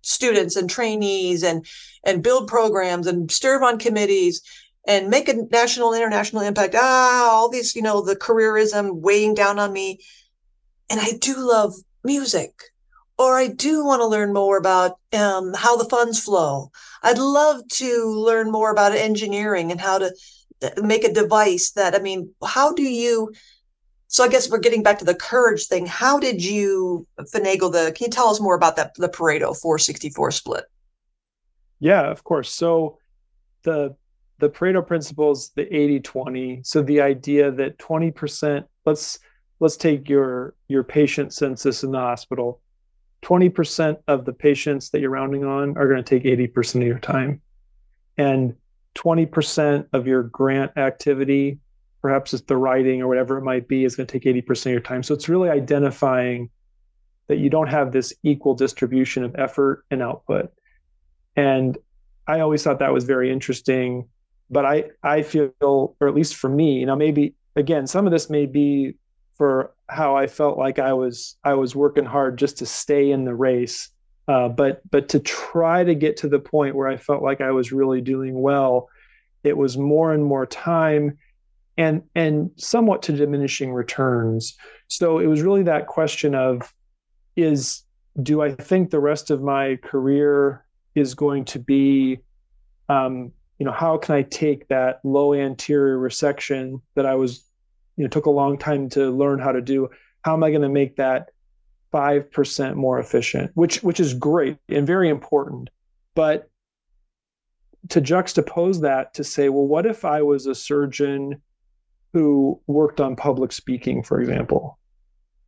[0.02, 1.66] students and trainees and
[2.04, 4.42] and build programs and serve on committees
[4.88, 6.76] and make a national international impact.
[6.78, 10.00] Ah all these you know the careerism weighing down on me.
[10.90, 12.52] And i do love music.
[13.18, 16.72] Or i do want to learn more about um, how the funds flow.
[17.04, 20.14] I'd love to learn more about engineering and how to
[20.62, 23.32] uh, make a device that i mean how do you
[24.12, 25.86] so I guess we're getting back to the courage thing.
[25.86, 27.94] How did you finagle the?
[27.96, 30.66] Can you tell us more about that the Pareto 464 split?
[31.80, 32.52] Yeah, of course.
[32.52, 32.98] So
[33.62, 33.96] the
[34.40, 36.66] the Pareto principle is the 80-20.
[36.66, 39.20] So the idea that 20%, let's
[39.60, 42.62] let's take your your patient census in the hospital.
[43.22, 47.00] 20% of the patients that you're rounding on are going to take 80% of your
[47.00, 47.42] time.
[48.18, 48.56] And
[48.96, 51.60] 20% of your grant activity,
[52.02, 54.72] perhaps it's the writing or whatever it might be, is going to take 80% of
[54.72, 55.04] your time.
[55.04, 56.50] So it's really identifying
[57.28, 60.52] that you don't have this equal distribution of effort and output.
[61.36, 61.78] And
[62.28, 64.08] I always thought that was very interesting.
[64.50, 68.12] But I, I feel, or at least for me, you know, maybe again, some of
[68.12, 68.96] this may be
[69.36, 73.26] for how I felt like I was I was working hard just to stay in
[73.26, 73.90] the race.
[74.28, 77.52] Uh, but but to try to get to the point where I felt like I
[77.52, 78.90] was really doing well,
[79.44, 81.18] it was more and more time
[81.80, 84.56] and and somewhat to diminishing returns.
[84.90, 86.72] So it was really that question of
[87.36, 87.84] is
[88.22, 92.20] do I think the rest of my career is going to be,
[92.90, 97.46] um, you know, how can I take that low anterior resection that I was,
[97.96, 99.90] you know, took a long time to learn how to do?
[100.24, 101.30] How am I going to make that
[101.94, 103.52] five percent more efficient?
[103.54, 105.70] Which which is great and very important,
[106.14, 106.50] but
[107.88, 111.42] to juxtapose that to say, well, what if I was a surgeon
[112.14, 114.80] who worked on public speaking, for example?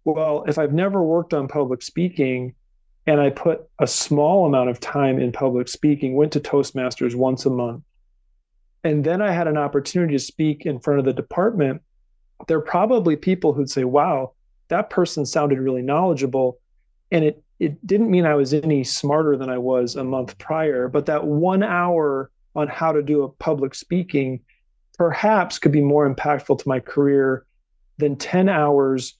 [0.06, 2.56] Well, if I've never worked on public speaking
[3.08, 7.46] and I put a small amount of time in public speaking, went to Toastmasters once
[7.46, 7.84] a month,
[8.84, 11.82] and then I had an opportunity to speak in front of the department,
[12.48, 14.34] there are probably people who'd say, wow,
[14.70, 16.60] that person sounded really knowledgeable.
[17.12, 20.88] And it it didn't mean I was any smarter than I was a month prior,
[20.88, 24.40] but that one hour on how to do a public speaking
[25.02, 27.44] perhaps could be more impactful to my career
[27.98, 29.16] than 10 hours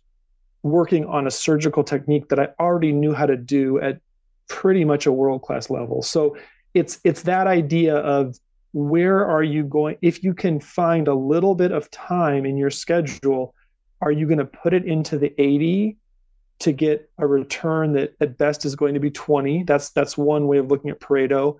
[0.62, 4.00] working on a surgical technique that I already knew how to do at
[4.48, 6.04] pretty much a world class level.
[6.04, 6.38] So
[6.76, 8.38] it's it's that idea of
[8.74, 12.70] where are you going if you can find a little bit of time in your
[12.70, 13.56] schedule
[14.02, 15.98] are you going to put it into the 80
[16.60, 20.48] to get a return that at best is going to be 20 that's that's one
[20.48, 21.58] way of looking at pareto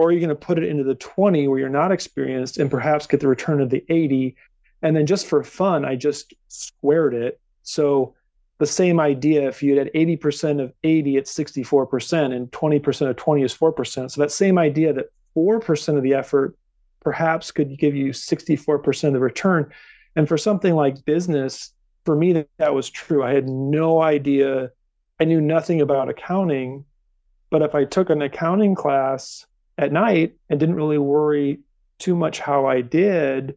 [0.00, 2.70] or are you going to put it into the 20 where you're not experienced and
[2.70, 4.34] perhaps get the return of the 80
[4.80, 7.38] and then just for fun i just squared it.
[7.64, 8.14] So
[8.56, 13.42] the same idea if you had 80% of 80 it's 64% and 20% of 20
[13.42, 16.56] is 4% so that same idea that 4% of the effort
[17.00, 19.70] perhaps could give you 64% of the return.
[20.16, 21.74] And for something like business
[22.06, 23.22] for me that, that was true.
[23.22, 24.70] I had no idea.
[25.20, 26.86] I knew nothing about accounting
[27.50, 29.44] but if i took an accounting class
[29.80, 31.60] at night and didn't really worry
[31.98, 33.56] too much how i did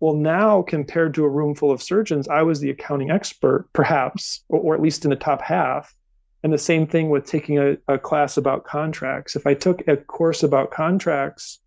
[0.00, 4.42] well, now compared to a room full of surgeons, I was the accounting expert, perhaps,
[4.48, 5.94] or, or at least in the top half.
[6.42, 9.36] And the same thing with taking a, a class about contracts.
[9.36, 11.58] If I took a course about contracts,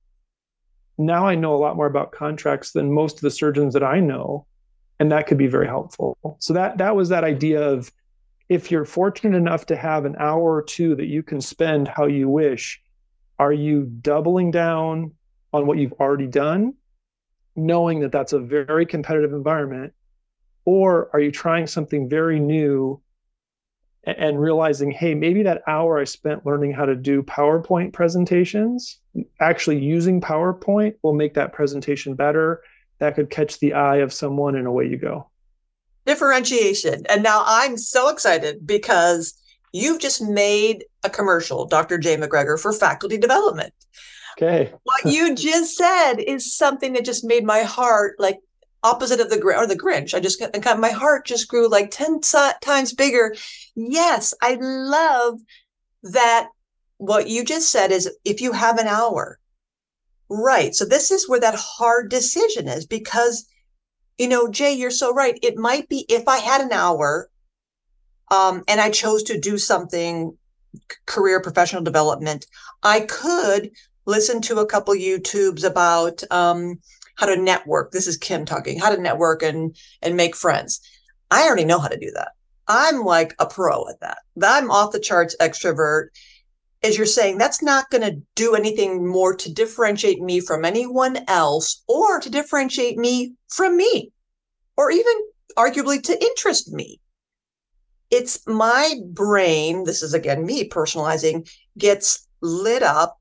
[0.97, 3.99] now I know a lot more about contracts than most of the surgeons that I
[3.99, 4.47] know.
[4.99, 6.17] And that could be very helpful.
[6.39, 7.91] So that that was that idea of
[8.49, 12.05] if you're fortunate enough to have an hour or two that you can spend how
[12.05, 12.81] you wish,
[13.43, 15.12] are you doubling down
[15.51, 16.75] on what you've already done
[17.58, 19.91] knowing that that's a very competitive environment?
[20.63, 23.01] Or are you trying something very new
[24.06, 29.01] and realizing, hey, maybe that hour I spent learning how to do PowerPoint presentations,
[29.41, 32.62] actually using PowerPoint will make that presentation better.
[32.99, 35.29] That could catch the eye of someone, and away you go.
[36.06, 37.06] Differentiation.
[37.08, 39.34] And now I'm so excited because
[39.73, 41.97] you've just made a commercial, Dr.
[41.97, 43.73] Jay MacGregor, for faculty development.
[44.38, 44.73] Okay.
[44.83, 48.39] what you just said is something that just made my heart like
[48.83, 50.13] opposite of the or the Grinch.
[50.13, 52.21] I just got my heart just grew like 10
[52.62, 53.36] times bigger.
[53.75, 55.39] Yes, I love
[56.03, 56.49] that
[56.97, 59.39] what you just said is if you have an hour.
[60.29, 60.73] Right.
[60.73, 63.47] So this is where that hard decision is because
[64.17, 65.38] you know, Jay, you're so right.
[65.41, 67.29] It might be if I had an hour
[68.34, 70.36] um, and I chose to do something
[71.06, 72.48] career professional development,
[72.82, 73.69] I could
[74.06, 76.80] listen to a couple YouTubes about um,
[77.15, 77.91] how to network.
[77.91, 80.81] This is Kim talking, how to network and and make friends.
[81.29, 82.31] I already know how to do that.
[82.67, 84.19] I'm like a pro at that.
[84.42, 86.08] I'm off the charts extrovert.
[86.81, 91.19] As you're saying, that's not going to do anything more to differentiate me from anyone
[91.27, 94.12] else or to differentiate me from me
[94.75, 95.13] or even
[95.58, 97.00] arguably to interest me.
[98.17, 103.19] It's my brain, this is again me personalizing, gets lit up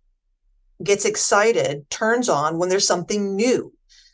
[0.82, 3.72] gets excited, turns on when there's something new.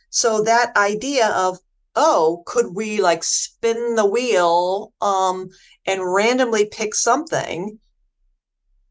[0.09, 1.57] So that idea of,
[1.95, 5.49] oh, could we like spin the wheel um,
[5.85, 7.79] and randomly pick something?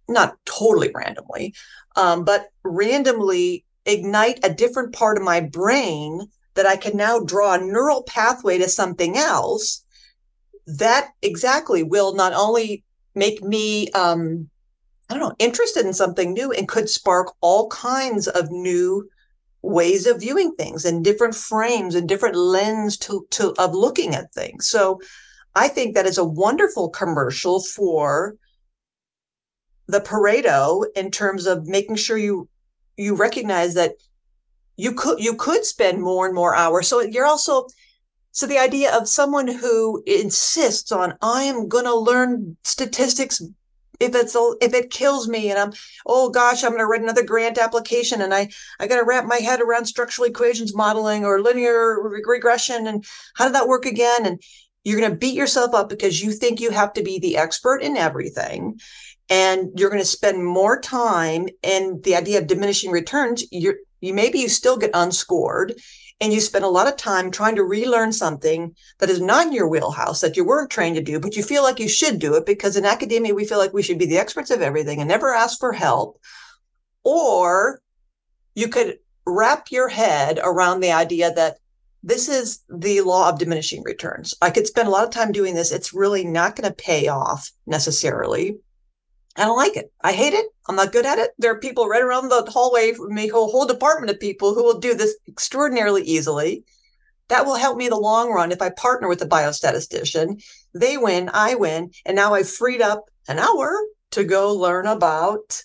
[0.08, 1.54] Not totally randomly,
[1.96, 7.54] um, but randomly ignite a different part of my brain that I can now draw
[7.54, 9.84] a neural pathway to something else,
[10.68, 14.48] that exactly will not only make me, um,
[15.08, 19.08] I don't know, interested in something new and could spark all kinds of new
[19.62, 24.32] ways of viewing things and different frames and different lens to, to of looking at
[24.32, 24.68] things.
[24.68, 25.00] So
[25.54, 28.36] I think that is a wonderful commercial for
[29.86, 32.48] the Pareto in terms of making sure you
[32.98, 33.94] you recognize that
[34.76, 36.86] you could you could spend more and more hours.
[36.86, 37.66] So you're also
[38.32, 43.40] so the idea of someone who insists on I am going to learn statistics
[44.00, 45.72] if it's if it kills me and I'm
[46.06, 48.48] oh gosh I'm going to write another grant application and I
[48.78, 53.04] I got to wrap my head around structural equations modeling or linear regression and
[53.34, 54.26] how did that work again?
[54.26, 54.40] And
[54.84, 57.82] you're going to beat yourself up because you think you have to be the expert
[57.82, 58.78] in everything
[59.28, 63.44] and you're going to spend more time in the idea of diminishing returns.
[63.50, 65.74] You're you maybe you still get unscored
[66.20, 69.52] and you spend a lot of time trying to relearn something that is not in
[69.52, 72.34] your wheelhouse that you weren't trained to do but you feel like you should do
[72.34, 75.08] it because in academia we feel like we should be the experts of everything and
[75.08, 76.20] never ask for help
[77.04, 77.80] or
[78.54, 81.58] you could wrap your head around the idea that
[82.02, 84.34] this is the law of diminishing returns.
[84.40, 85.72] I could spend a lot of time doing this.
[85.72, 88.58] It's really not going to pay off necessarily.
[89.36, 89.92] I don't like it.
[90.00, 90.46] I hate it.
[90.68, 91.30] I'm not good at it.
[91.38, 94.80] There are people right around the hallway me, a whole department of people who will
[94.80, 96.64] do this extraordinarily easily.
[97.28, 100.42] That will help me in the long run if I partner with a biostatistician.
[100.74, 103.78] They win, I win, and now I've freed up an hour
[104.12, 105.62] to go learn about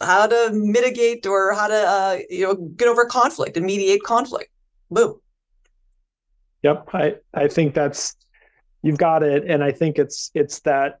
[0.00, 4.50] how to mitigate or how to uh, you know get over conflict and mediate conflict.
[4.90, 5.18] Boom.
[6.62, 8.16] Yep, I I think that's
[8.82, 11.00] you've got it, and I think it's it's that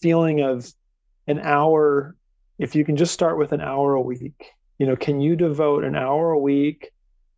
[0.00, 0.72] feeling of
[1.28, 2.16] an hour.
[2.58, 5.84] If you can just start with an hour a week, you know, can you devote
[5.84, 6.90] an hour a week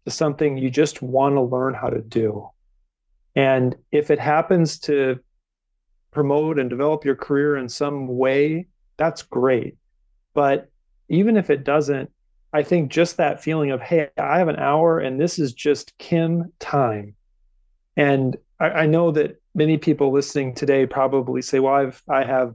[0.06, 2.48] to something you just want to learn how to do?
[3.36, 5.20] And if it happens to
[6.10, 8.66] promote and develop your career in some way,
[8.96, 9.76] that's great.
[10.34, 10.70] But
[11.08, 12.10] even if it doesn't,
[12.52, 15.96] I think just that feeling of, hey, I have an hour and this is just
[15.98, 17.14] Kim time.
[17.96, 22.54] And I, I know that many people listening today probably say, well, I've I have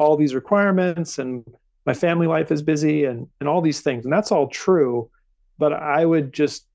[0.00, 1.44] all these requirements and
[1.84, 4.04] my family life is busy and and all these things.
[4.04, 5.10] And that's all true.
[5.58, 6.66] But I would just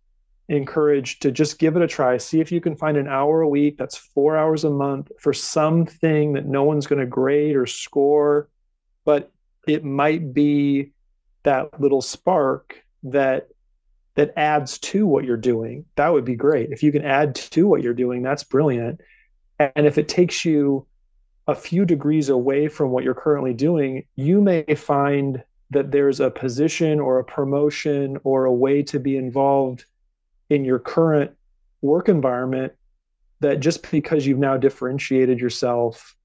[0.47, 2.17] encourage to just give it a try.
[2.17, 5.33] See if you can find an hour a week, that's four hours a month for
[5.33, 8.47] something that no one's going to grade or score,
[9.05, 9.31] but
[9.67, 10.91] it might be
[11.41, 13.47] that little spark that
[14.13, 16.71] that adds to what you're doing, that would be great.
[16.71, 19.01] If you can add to what you're doing, that's brilliant.
[19.59, 20.87] And if it takes you
[21.47, 26.29] a few degrees away from what you're currently doing, you may find that there's a
[26.29, 29.85] position or a promotion or a way to be involved
[30.49, 31.31] in your current
[31.81, 32.73] work environment
[33.39, 36.15] that just because you've now differentiated yourself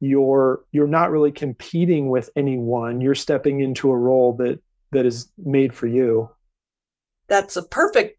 [0.00, 3.00] you're you're not really competing with anyone.
[3.00, 4.60] You're stepping into a role that
[4.92, 6.30] that is made for you.
[7.28, 8.17] That's a perfect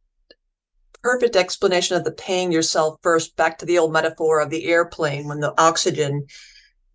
[1.02, 5.28] perfect explanation of the paying yourself first back to the old metaphor of the airplane
[5.28, 6.26] when the oxygen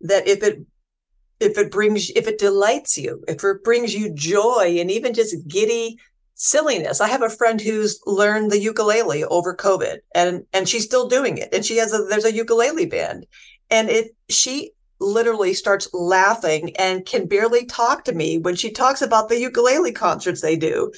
[0.01, 0.59] that if it
[1.39, 5.35] if it brings if it delights you if it brings you joy and even just
[5.47, 5.97] giddy
[6.35, 6.99] silliness.
[6.99, 11.37] I have a friend who's learned the ukulele over covid and and she's still doing
[11.37, 11.49] it.
[11.53, 13.25] And she has a there's a ukulele band
[13.71, 19.01] and it she literally starts laughing and can barely talk to me when she talks
[19.01, 20.91] about the ukulele concerts they do.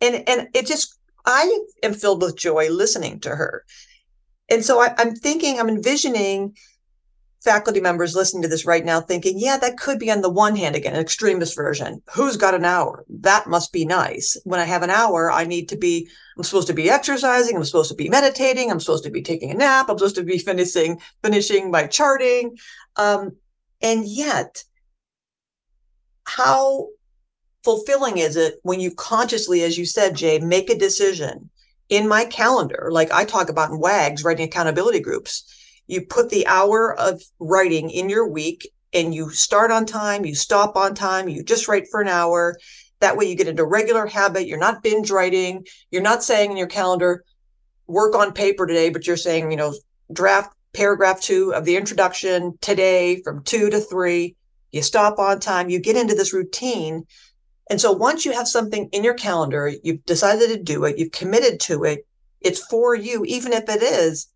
[0.00, 3.64] And and it just I am filled with joy listening to her.
[4.50, 6.54] And so I, I'm thinking, I'm envisioning
[7.44, 10.56] faculty members listening to this right now thinking, yeah, that could be on the one
[10.56, 12.02] hand, again, an extremist version.
[12.14, 13.04] Who's got an hour?
[13.08, 14.36] That must be nice.
[14.44, 17.54] When I have an hour, I need to be, I'm supposed to be exercising.
[17.54, 18.70] I'm supposed to be meditating.
[18.70, 19.88] I'm supposed to be taking a nap.
[19.88, 22.56] I'm supposed to be finishing, finishing my charting.
[22.96, 23.36] Um,
[23.82, 24.64] and yet,
[26.24, 26.88] how
[27.64, 31.50] fulfilling is it when you consciously, as you said, Jay, make a decision
[31.88, 35.44] in my calendar, like I talk about in WAGs, writing accountability groups.
[35.86, 40.34] You put the hour of writing in your week and you start on time, you
[40.34, 42.56] stop on time, you just write for an hour.
[43.00, 44.46] That way you get into regular habit.
[44.46, 45.66] You're not binge writing.
[45.90, 47.24] You're not saying in your calendar,
[47.86, 49.74] work on paper today, but you're saying, you know,
[50.12, 54.36] draft paragraph two of the introduction today from two to three.
[54.72, 57.04] You stop on time, you get into this routine
[57.70, 61.12] and so once you have something in your calendar, you've decided to do it, you've
[61.12, 62.06] committed to it,
[62.40, 64.28] it's for you, even if it is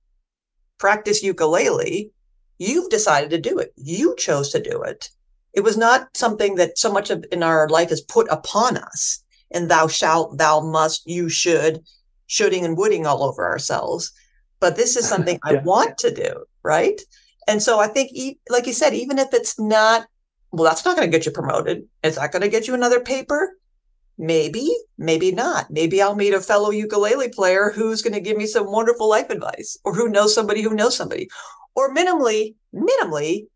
[0.78, 2.10] practice ukulele,
[2.58, 3.72] you've decided to do it.
[3.76, 5.10] You chose to do it.
[5.52, 9.22] It was not something that so much of in our life is put upon us.
[9.50, 11.82] and thou shalt, thou must, you should,
[12.26, 14.12] shoulding and wooding all over ourselves.
[14.60, 15.60] But this is something yeah.
[15.60, 17.00] I want to do, right?
[17.46, 18.10] And so I think,
[18.50, 20.06] like you said, even if it's not,
[20.50, 21.84] well, that's not going to get you promoted.
[22.02, 23.58] Is that going to get you another paper?
[24.16, 25.70] Maybe, maybe not.
[25.70, 29.30] Maybe I'll meet a fellow ukulele player who's going to give me some wonderful life
[29.30, 31.28] advice or who knows somebody who knows somebody.
[31.76, 33.46] Or minimally, minimally,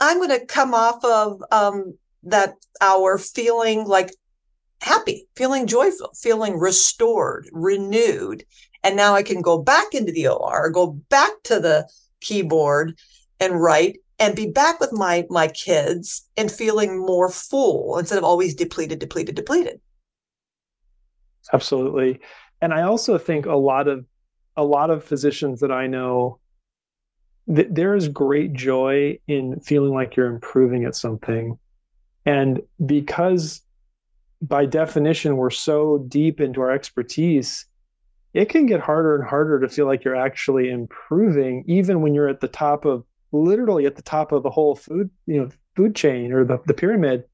[0.00, 4.12] I'm going to come off of um, that hour feeling like
[4.82, 8.44] happy, feeling joyful, feeling restored, renewed.
[8.82, 11.88] And now I can go back into the OR, go back to the
[12.20, 12.98] keyboard
[13.38, 18.24] and write and be back with my my kids and feeling more full instead of
[18.24, 19.80] always depleted, depleted, depleted.
[21.52, 22.20] Absolutely.
[22.60, 24.04] And I also think a lot of
[24.56, 26.38] a lot of physicians that I know
[27.54, 31.58] th- there is great joy in feeling like you're improving at something.
[32.26, 33.62] And because
[34.42, 37.66] by definition, we're so deep into our expertise,
[38.34, 42.28] it can get harder and harder to feel like you're actually improving, even when you're
[42.28, 45.94] at the top of literally at the top of the whole food, you know, food
[45.94, 47.24] chain or the, the pyramid.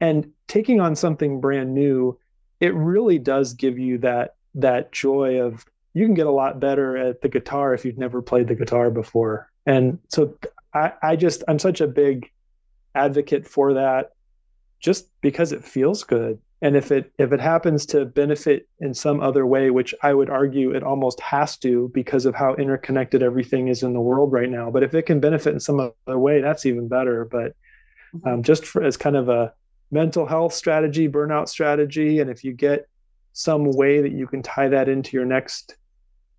[0.00, 2.18] And taking on something brand new,
[2.58, 5.64] it really does give you that that joy of
[5.94, 8.90] you can get a lot better at the guitar if you've never played the guitar
[8.90, 9.50] before.
[9.66, 10.36] And so
[10.72, 12.30] I, I just I'm such a big
[12.94, 14.12] advocate for that
[14.80, 19.20] just because it feels good and if it if it happens to benefit in some
[19.20, 23.68] other way which i would argue it almost has to because of how interconnected everything
[23.68, 24.70] is in the world right now.
[24.70, 27.24] But if it can benefit in some other way that's even better.
[27.24, 27.54] But
[28.14, 28.28] mm-hmm.
[28.28, 29.52] um, just for, as kind of a
[29.90, 32.86] mental health strategy burnout strategy and if you get
[33.32, 35.76] some way that you can tie that into your next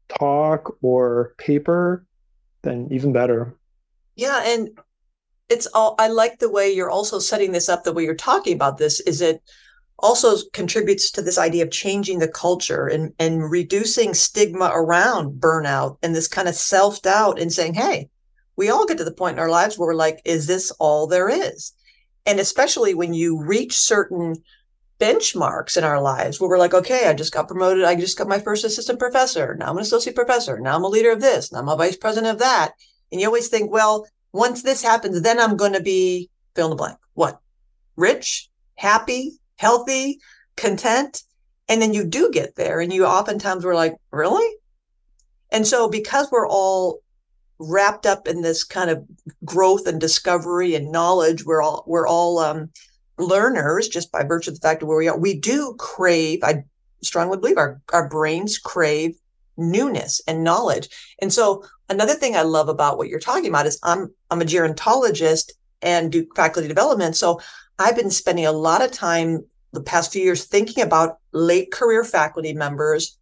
[0.08, 2.06] talk or paper
[2.64, 3.56] then even better.
[4.16, 4.70] Yeah and
[5.50, 8.54] it's all i like the way you're also setting this up the way you're talking
[8.54, 9.42] about this is it
[10.02, 15.98] also contributes to this idea of changing the culture and, and reducing stigma around burnout
[16.02, 18.10] and this kind of self-doubt and saying hey
[18.56, 21.08] we all get to the point in our lives where we're like is this all
[21.08, 21.74] there is?
[22.26, 24.36] And especially when you reach certain
[25.00, 27.84] benchmarks in our lives where we're like okay i just got promoted.
[27.84, 29.56] I just got my first assistant professor.
[29.56, 30.60] Now i'm an associate professor.
[30.60, 31.52] Now i'm a leader of this.
[31.52, 32.74] Now i'm a vice president of that.
[33.12, 36.70] And you always think well once this happens, then I'm going to be fill in
[36.72, 36.98] the blank.
[37.14, 37.40] What?
[37.96, 40.20] Rich, happy, healthy,
[40.56, 41.22] content.
[41.70, 42.82] And then you do get there.
[42.82, 44.50] And you oftentimes were like, really?
[45.52, 47.00] And so because we're all
[47.60, 49.06] wrapped up in this kind of
[49.46, 52.72] growth and discovery and knowledge, we're all we're all um,
[53.20, 55.18] learners just by virtue of the fact of where we are.
[55.18, 56.64] We do crave, I
[57.04, 59.16] strongly believe our, our brains crave
[59.58, 60.90] newness and knowledge.
[61.22, 64.46] And so another thing I love about what you're talking about is I'm I'm a
[64.46, 65.52] gerontologist
[65.84, 67.16] and do faculty development.
[67.16, 67.40] So
[67.82, 72.04] I've been spending a lot of time the past few years thinking about late career
[72.04, 73.18] faculty members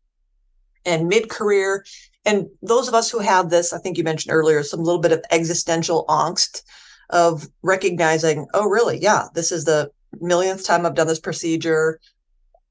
[0.86, 1.84] and mid-career
[2.26, 5.12] and those of us who have this, I think you mentioned earlier, some little bit
[5.12, 6.64] of existential angst
[7.10, 9.00] of recognizing, oh, really?
[9.00, 12.00] Yeah, this is the millionth time I've done this procedure.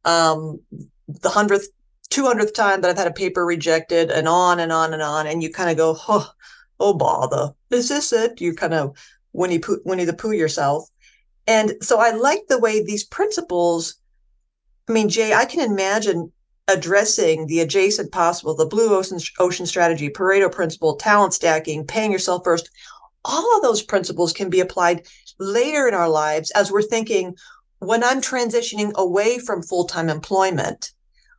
[0.04, 0.60] Um,
[1.08, 1.68] the hundredth
[2.10, 5.26] 200th time that I've had a paper rejected and on and on and on.
[5.26, 6.30] And you kind of go, oh,
[6.78, 7.52] oh, bother.
[7.70, 8.40] Is this it?
[8.40, 8.96] You kind of
[9.32, 10.88] Winnie, Pooh, Winnie the Pooh yourself.
[11.48, 13.94] And so I like the way these principles,
[14.86, 16.30] I mean, Jay, I can imagine
[16.68, 22.42] addressing the adjacent possible, the blue ocean, ocean strategy, Pareto principle, talent stacking, paying yourself
[22.44, 22.68] first.
[23.24, 25.06] All of those principles can be applied
[25.38, 27.34] later in our lives as we're thinking,
[27.78, 30.92] when I'm transitioning away from full time employment,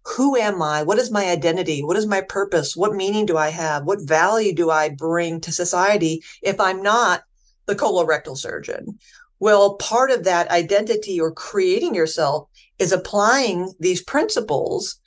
[0.06, 0.82] who am I?
[0.82, 1.84] What is my identity?
[1.84, 2.76] What is my purpose?
[2.76, 3.84] What meaning do I have?
[3.84, 7.22] What value do I bring to society if I'm not
[7.68, 8.98] the colorectal surgeon?
[9.40, 15.00] Well, part of that identity or creating yourself is applying these principles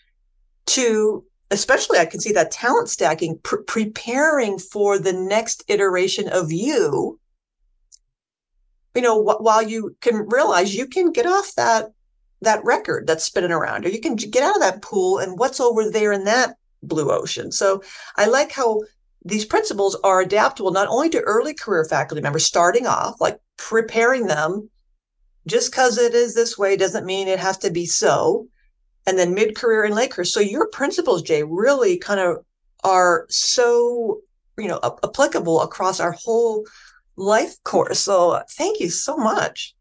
[0.66, 6.51] to, especially I can see that talent stacking, pr- preparing for the next iteration of
[6.51, 7.18] you.
[8.95, 11.93] You know, wh- while you can realize you can get off that
[12.43, 15.61] that record that's spinning around, or you can get out of that pool and what's
[15.61, 17.53] over there in that blue ocean.
[17.53, 17.83] So
[18.16, 18.80] I like how
[19.24, 24.26] these principles are adaptable not only to early career faculty members starting off, like preparing
[24.26, 24.68] them.
[25.46, 28.46] Just because it is this way doesn't mean it has to be so.
[29.06, 30.24] And then mid career and late career.
[30.24, 32.44] So your principles, Jay, really kind of
[32.84, 34.20] are so
[34.58, 36.64] you know applicable across our whole
[37.16, 38.00] life course.
[38.00, 39.74] So thank you so much.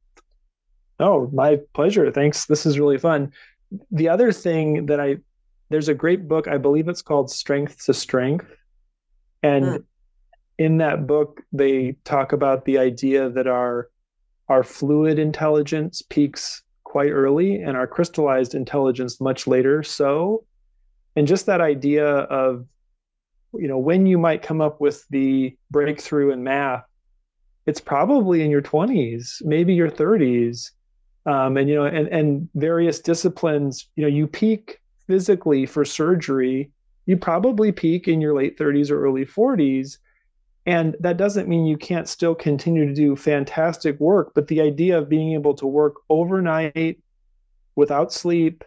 [1.00, 2.12] Oh, my pleasure.
[2.12, 2.46] Thanks.
[2.46, 3.32] This is really fun.
[3.92, 5.18] The other thing that I
[5.70, 8.48] there's a great book, I believe it's called Strength to Strength.
[9.42, 9.84] And mm.
[10.62, 13.90] In that book, they talk about the idea that our
[14.48, 19.82] our fluid intelligence peaks quite early and our crystallized intelligence much later.
[19.82, 20.44] So,
[21.16, 22.66] and just that idea of,
[23.54, 26.84] you know, when you might come up with the breakthrough in math,
[27.66, 30.72] it's probably in your 20s, maybe your 30s.
[31.26, 36.72] Um, and, you know, and, and various disciplines, you know, you peak physically for surgery,
[37.06, 39.98] you probably peak in your late 30s or early 40s
[40.66, 44.98] and that doesn't mean you can't still continue to do fantastic work, but the idea
[44.98, 47.00] of being able to work overnight
[47.76, 48.64] without sleep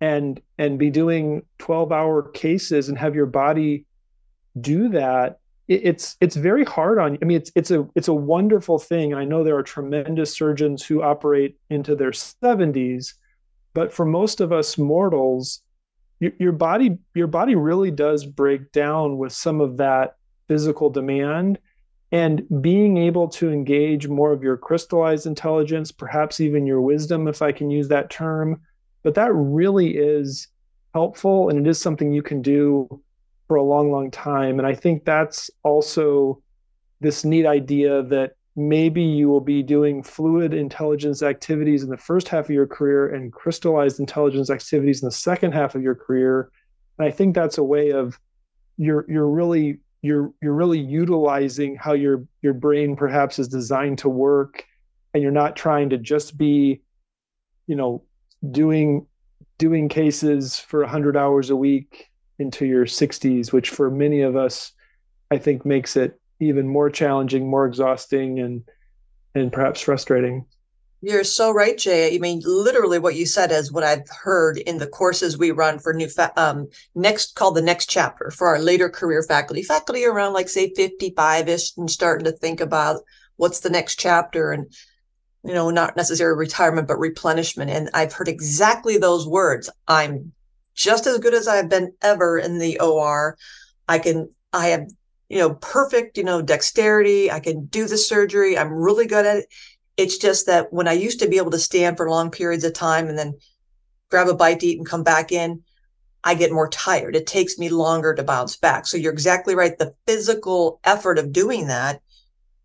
[0.00, 3.84] and and be doing 12 hour cases and have your body
[4.60, 8.08] do that it, it's it's very hard on you i mean it's it's a it's
[8.08, 9.14] a wonderful thing.
[9.14, 13.14] I know there are tremendous surgeons who operate into their 70s
[13.74, 15.62] but for most of us mortals
[16.20, 20.14] your, your body your body really does break down with some of that
[20.48, 21.58] physical demand
[22.10, 27.42] and being able to engage more of your crystallized intelligence, perhaps even your wisdom, if
[27.42, 28.62] I can use that term.
[29.02, 30.48] But that really is
[30.94, 33.02] helpful and it is something you can do
[33.46, 34.58] for a long, long time.
[34.58, 36.42] And I think that's also
[37.00, 42.26] this neat idea that maybe you will be doing fluid intelligence activities in the first
[42.26, 46.50] half of your career and crystallized intelligence activities in the second half of your career.
[46.98, 48.18] And I think that's a way of
[48.76, 54.08] you're you're really you're you're really utilizing how your your brain perhaps is designed to
[54.08, 54.64] work
[55.12, 56.80] and you're not trying to just be
[57.66, 58.02] you know
[58.50, 59.06] doing
[59.58, 64.72] doing cases for 100 hours a week into your 60s which for many of us
[65.30, 68.62] i think makes it even more challenging more exhausting and
[69.34, 70.44] and perhaps frustrating
[71.00, 72.14] you're so right, Jay.
[72.14, 75.78] I mean, literally, what you said is what I've heard in the courses we run
[75.78, 80.04] for new fa- um, next called the next chapter for our later career faculty, faculty
[80.04, 83.02] around like say 55 ish and starting to think about
[83.36, 84.72] what's the next chapter and
[85.44, 87.70] you know not necessarily retirement but replenishment.
[87.70, 89.70] And I've heard exactly those words.
[89.86, 90.32] I'm
[90.74, 93.36] just as good as I've been ever in the OR.
[93.86, 94.30] I can.
[94.52, 94.88] I have
[95.28, 97.30] you know perfect you know dexterity.
[97.30, 98.58] I can do the surgery.
[98.58, 99.46] I'm really good at it
[99.98, 102.72] it's just that when I used to be able to stand for long periods of
[102.72, 103.34] time and then
[104.10, 105.62] grab a bite to eat and come back in,
[106.22, 107.16] I get more tired.
[107.16, 108.86] It takes me longer to bounce back.
[108.86, 109.76] So you're exactly right.
[109.76, 112.00] The physical effort of doing that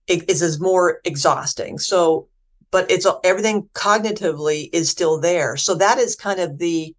[0.08, 1.80] is, is more exhausting.
[1.80, 2.28] So,
[2.70, 5.58] but it's everything cognitively is still there.
[5.58, 6.96] So that is kind of the,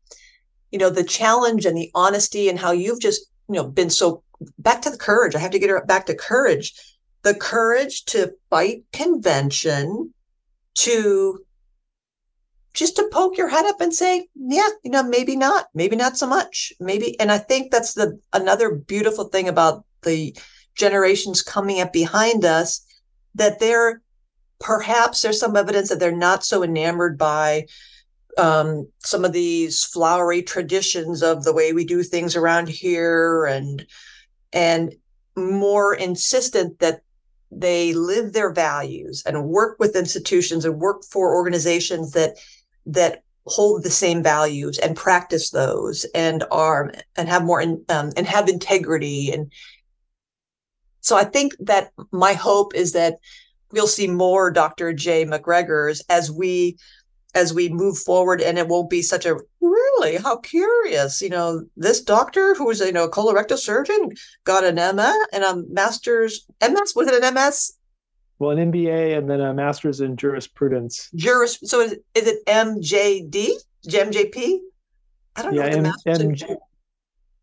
[0.73, 4.25] you know, the challenge and the honesty and how you've just, you know, been so
[4.59, 5.37] back to the courage.
[5.37, 6.75] I have to get her back to courage.
[7.23, 10.14] The courage to fight convention
[10.75, 11.45] to
[12.75, 16.19] just to poke your head up and say, yeah, you know, maybe not, maybe not
[16.19, 17.19] so much, maybe.
[17.21, 20.37] And I think that's the another beautiful thing about the
[20.75, 22.85] generations coming up behind us
[23.37, 24.03] that they're
[24.59, 27.67] perhaps there's some evidence that they're not so enamored by
[28.39, 33.87] um, some of these flowery traditions of the way we do things around here and
[34.53, 34.95] and
[35.37, 37.03] more insistent that
[37.57, 42.37] they live their values and work with institutions and work for organizations that
[42.87, 48.11] that hold the same values and practice those and are and have more in, um,
[48.17, 49.53] and have integrity and
[51.01, 53.15] so i think that my hope is that
[53.71, 56.77] we'll see more dr jay MacGregors as we
[57.35, 60.17] as we move forward and it won't be such a really?
[60.17, 61.21] How curious.
[61.21, 64.11] You know this doctor who was a you know a colorectal surgeon
[64.45, 67.77] got an MA and a master's MS was it an MS
[68.39, 71.11] well an MBA and then a master's in jurisprudence.
[71.15, 73.51] Juris so is, is it MJD
[73.87, 74.59] MJP
[75.37, 76.57] I don't yeah, know M- MJ,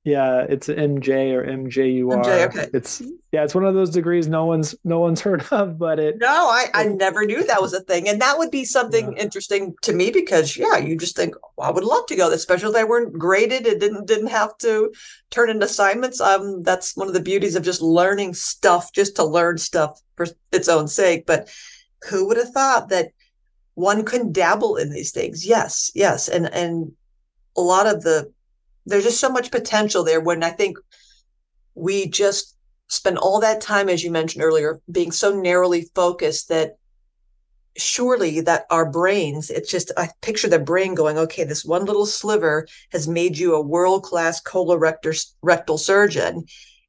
[0.04, 2.24] yeah, it's MJ or MJUR.
[2.24, 2.68] MJ, okay.
[2.74, 6.18] It's yeah, it's one of those degrees no one's no one's heard of, but it
[6.18, 8.10] No, I, I never knew that was a thing.
[8.10, 9.22] And that would be something yeah.
[9.22, 12.70] interesting to me because yeah, you just think well, I would love to go, especially
[12.70, 14.91] if they weren't graded and didn't didn't have to
[15.30, 16.20] turn in assignments.
[16.20, 20.26] Um that's one of the beauties of just learning stuff just to learn stuff for
[20.52, 21.28] its own sake.
[21.28, 21.54] But
[22.10, 23.10] who would have thought that
[23.76, 25.45] one can dabble in these things?
[25.45, 26.28] Yes, yes.
[26.28, 26.91] And and
[27.56, 28.32] a lot of the
[28.86, 30.78] there's just so much potential there when I think
[31.76, 32.58] we just
[32.88, 36.78] spend all that time, as you mentioned earlier, being so narrowly focused that
[37.78, 42.06] surely that our brains, it's just, I picture the brain going, okay, this one little
[42.06, 46.44] sliver has made you a world-class colorectal surgeon.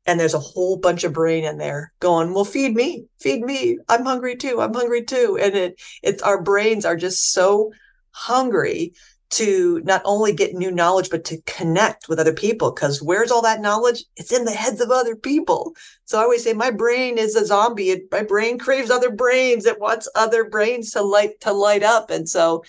[0.05, 3.79] And there's a whole bunch of brain in there going, well, feed me, feed me.
[3.89, 4.61] I'm hungry too.
[4.61, 5.39] I'm hungry too.
[5.41, 7.71] And it, it's our brains are just so
[8.11, 8.95] hungry
[9.33, 12.71] to not only get new knowledge, but to connect with other people.
[12.71, 14.05] Because where's all that knowledge?
[14.17, 15.75] It's in the heads of other people.
[16.05, 18.03] So I always say my brain is a zombie.
[18.13, 19.65] My brain craves other brains.
[19.65, 22.11] It wants other brains to light to light up.
[22.11, 22.63] And so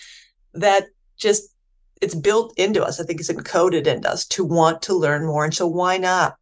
[0.54, 0.86] that
[1.18, 1.54] just
[2.00, 2.98] it's built into us.
[2.98, 5.44] I think it's encoded in us to want to learn more.
[5.44, 6.36] And so why not?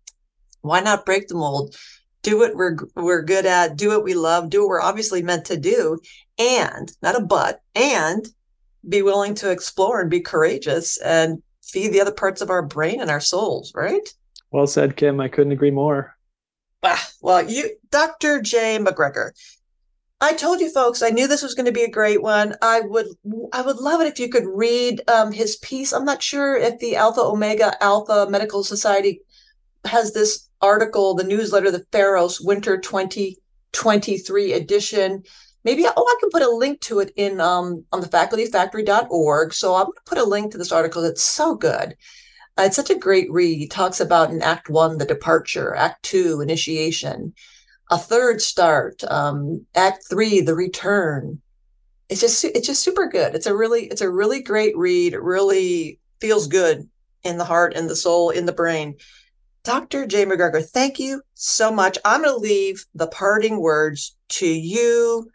[0.60, 1.76] Why not break the mold?
[2.22, 5.46] Do what we're we're good at, do what we love, do what we're obviously meant
[5.46, 5.98] to do,
[6.38, 8.24] and not a but, and
[8.88, 13.00] be willing to explore and be courageous and feed the other parts of our brain
[13.00, 14.12] and our souls, right?
[14.50, 15.20] Well said, Kim.
[15.20, 16.16] I couldn't agree more.
[16.82, 18.42] Ah, well, you, Dr.
[18.42, 18.78] J.
[18.78, 19.32] MacGregor,
[20.20, 22.54] I told you folks, I knew this was going to be a great one.
[22.62, 23.06] I would,
[23.52, 25.92] I would love it if you could read um, his piece.
[25.92, 29.20] I'm not sure if the Alpha Omega Alpha Medical Society
[29.84, 35.24] has this article, the newsletter, the Pharos Winter 2023 edition.
[35.64, 39.54] Maybe oh, I can put a link to it in um, on the facultyfactory.org.
[39.54, 41.04] So I'm going to put a link to this article.
[41.04, 41.96] It's so good.
[42.58, 43.58] Uh, it's such a great read.
[43.58, 47.32] He talks about in Act One the departure, Act Two initiation,
[47.90, 51.40] a third start, um, Act Three the return.
[52.08, 53.34] It's just it's just super good.
[53.34, 55.14] It's a really it's a really great read.
[55.14, 56.88] It really feels good
[57.24, 58.96] in the heart, and the soul, in the brain.
[59.64, 60.06] Dr.
[60.06, 61.96] Jay MacGregor, thank you so much.
[62.04, 65.30] I'm going to leave the parting words to you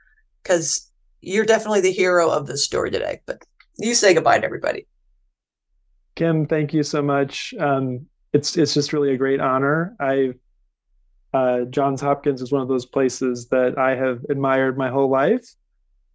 [0.47, 0.89] because
[1.21, 3.21] you're definitely the hero of this story today.
[3.25, 3.43] But
[3.77, 4.87] you say goodbye to everybody.
[6.15, 7.53] Kim, thank you so much.
[7.59, 9.95] Um, it's it's just really a great honor.
[9.99, 10.33] I
[11.33, 15.45] uh, Johns Hopkins is one of those places that I have admired my whole life,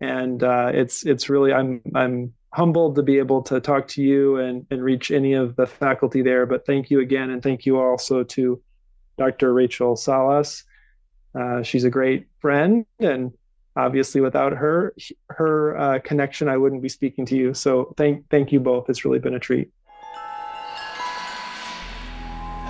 [0.00, 4.36] and uh, it's it's really I'm I'm humbled to be able to talk to you
[4.36, 6.44] and, and reach any of the faculty there.
[6.44, 7.30] But thank you again.
[7.30, 8.60] And thank you also to
[9.16, 9.54] Dr.
[9.54, 10.64] Rachel Salas.
[11.34, 12.84] Uh, she's a great friend.
[13.00, 13.32] And
[13.76, 14.94] obviously without her,
[15.30, 17.54] her uh, connection, I wouldn't be speaking to you.
[17.54, 18.88] So thank, thank you both.
[18.90, 19.70] It's really been a treat.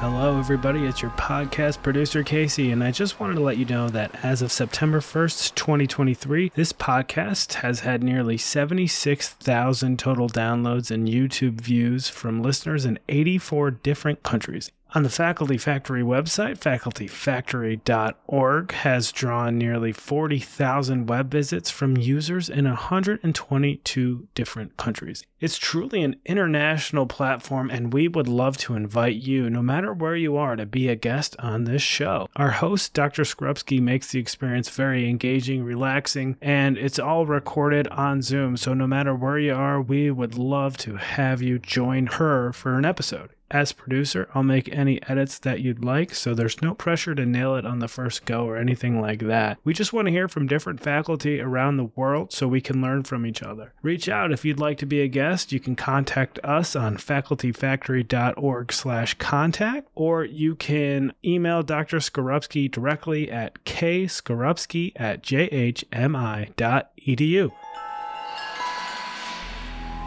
[0.03, 0.85] Hello, everybody.
[0.85, 4.43] It's your podcast producer, Casey, and I just wanted to let you know that as
[4.43, 12.09] of September 1st, 2023, this podcast has had nearly 76,000 total downloads and YouTube views
[12.09, 14.73] from listeners in 84 different countries.
[14.95, 22.67] On the Faculty Factory website, facultyfactory.org has drawn nearly 40,000 web visits from users in
[22.67, 25.25] 122 different countries.
[25.41, 30.15] It's truly an international platform, and we would love to invite you, no matter where
[30.15, 32.29] you are, to be a guest on this show.
[32.37, 33.23] Our host, Dr.
[33.23, 38.59] Skorupski, makes the experience very engaging, relaxing, and it's all recorded on Zoom.
[38.59, 42.77] So no matter where you are, we would love to have you join her for
[42.77, 43.31] an episode.
[43.53, 47.55] As producer, I'll make any edits that you'd like, so there's no pressure to nail
[47.57, 49.59] it on the first go or anything like that.
[49.63, 53.03] We just want to hear from different faculty around the world so we can learn
[53.03, 53.75] from each other.
[53.83, 55.53] Reach out if you'd like to be a guest.
[55.53, 61.99] You can contact us on facultyfactory.org slash contact, or you can email Dr.
[61.99, 65.83] Skorupski directly at kskorupski at jhmi.edu.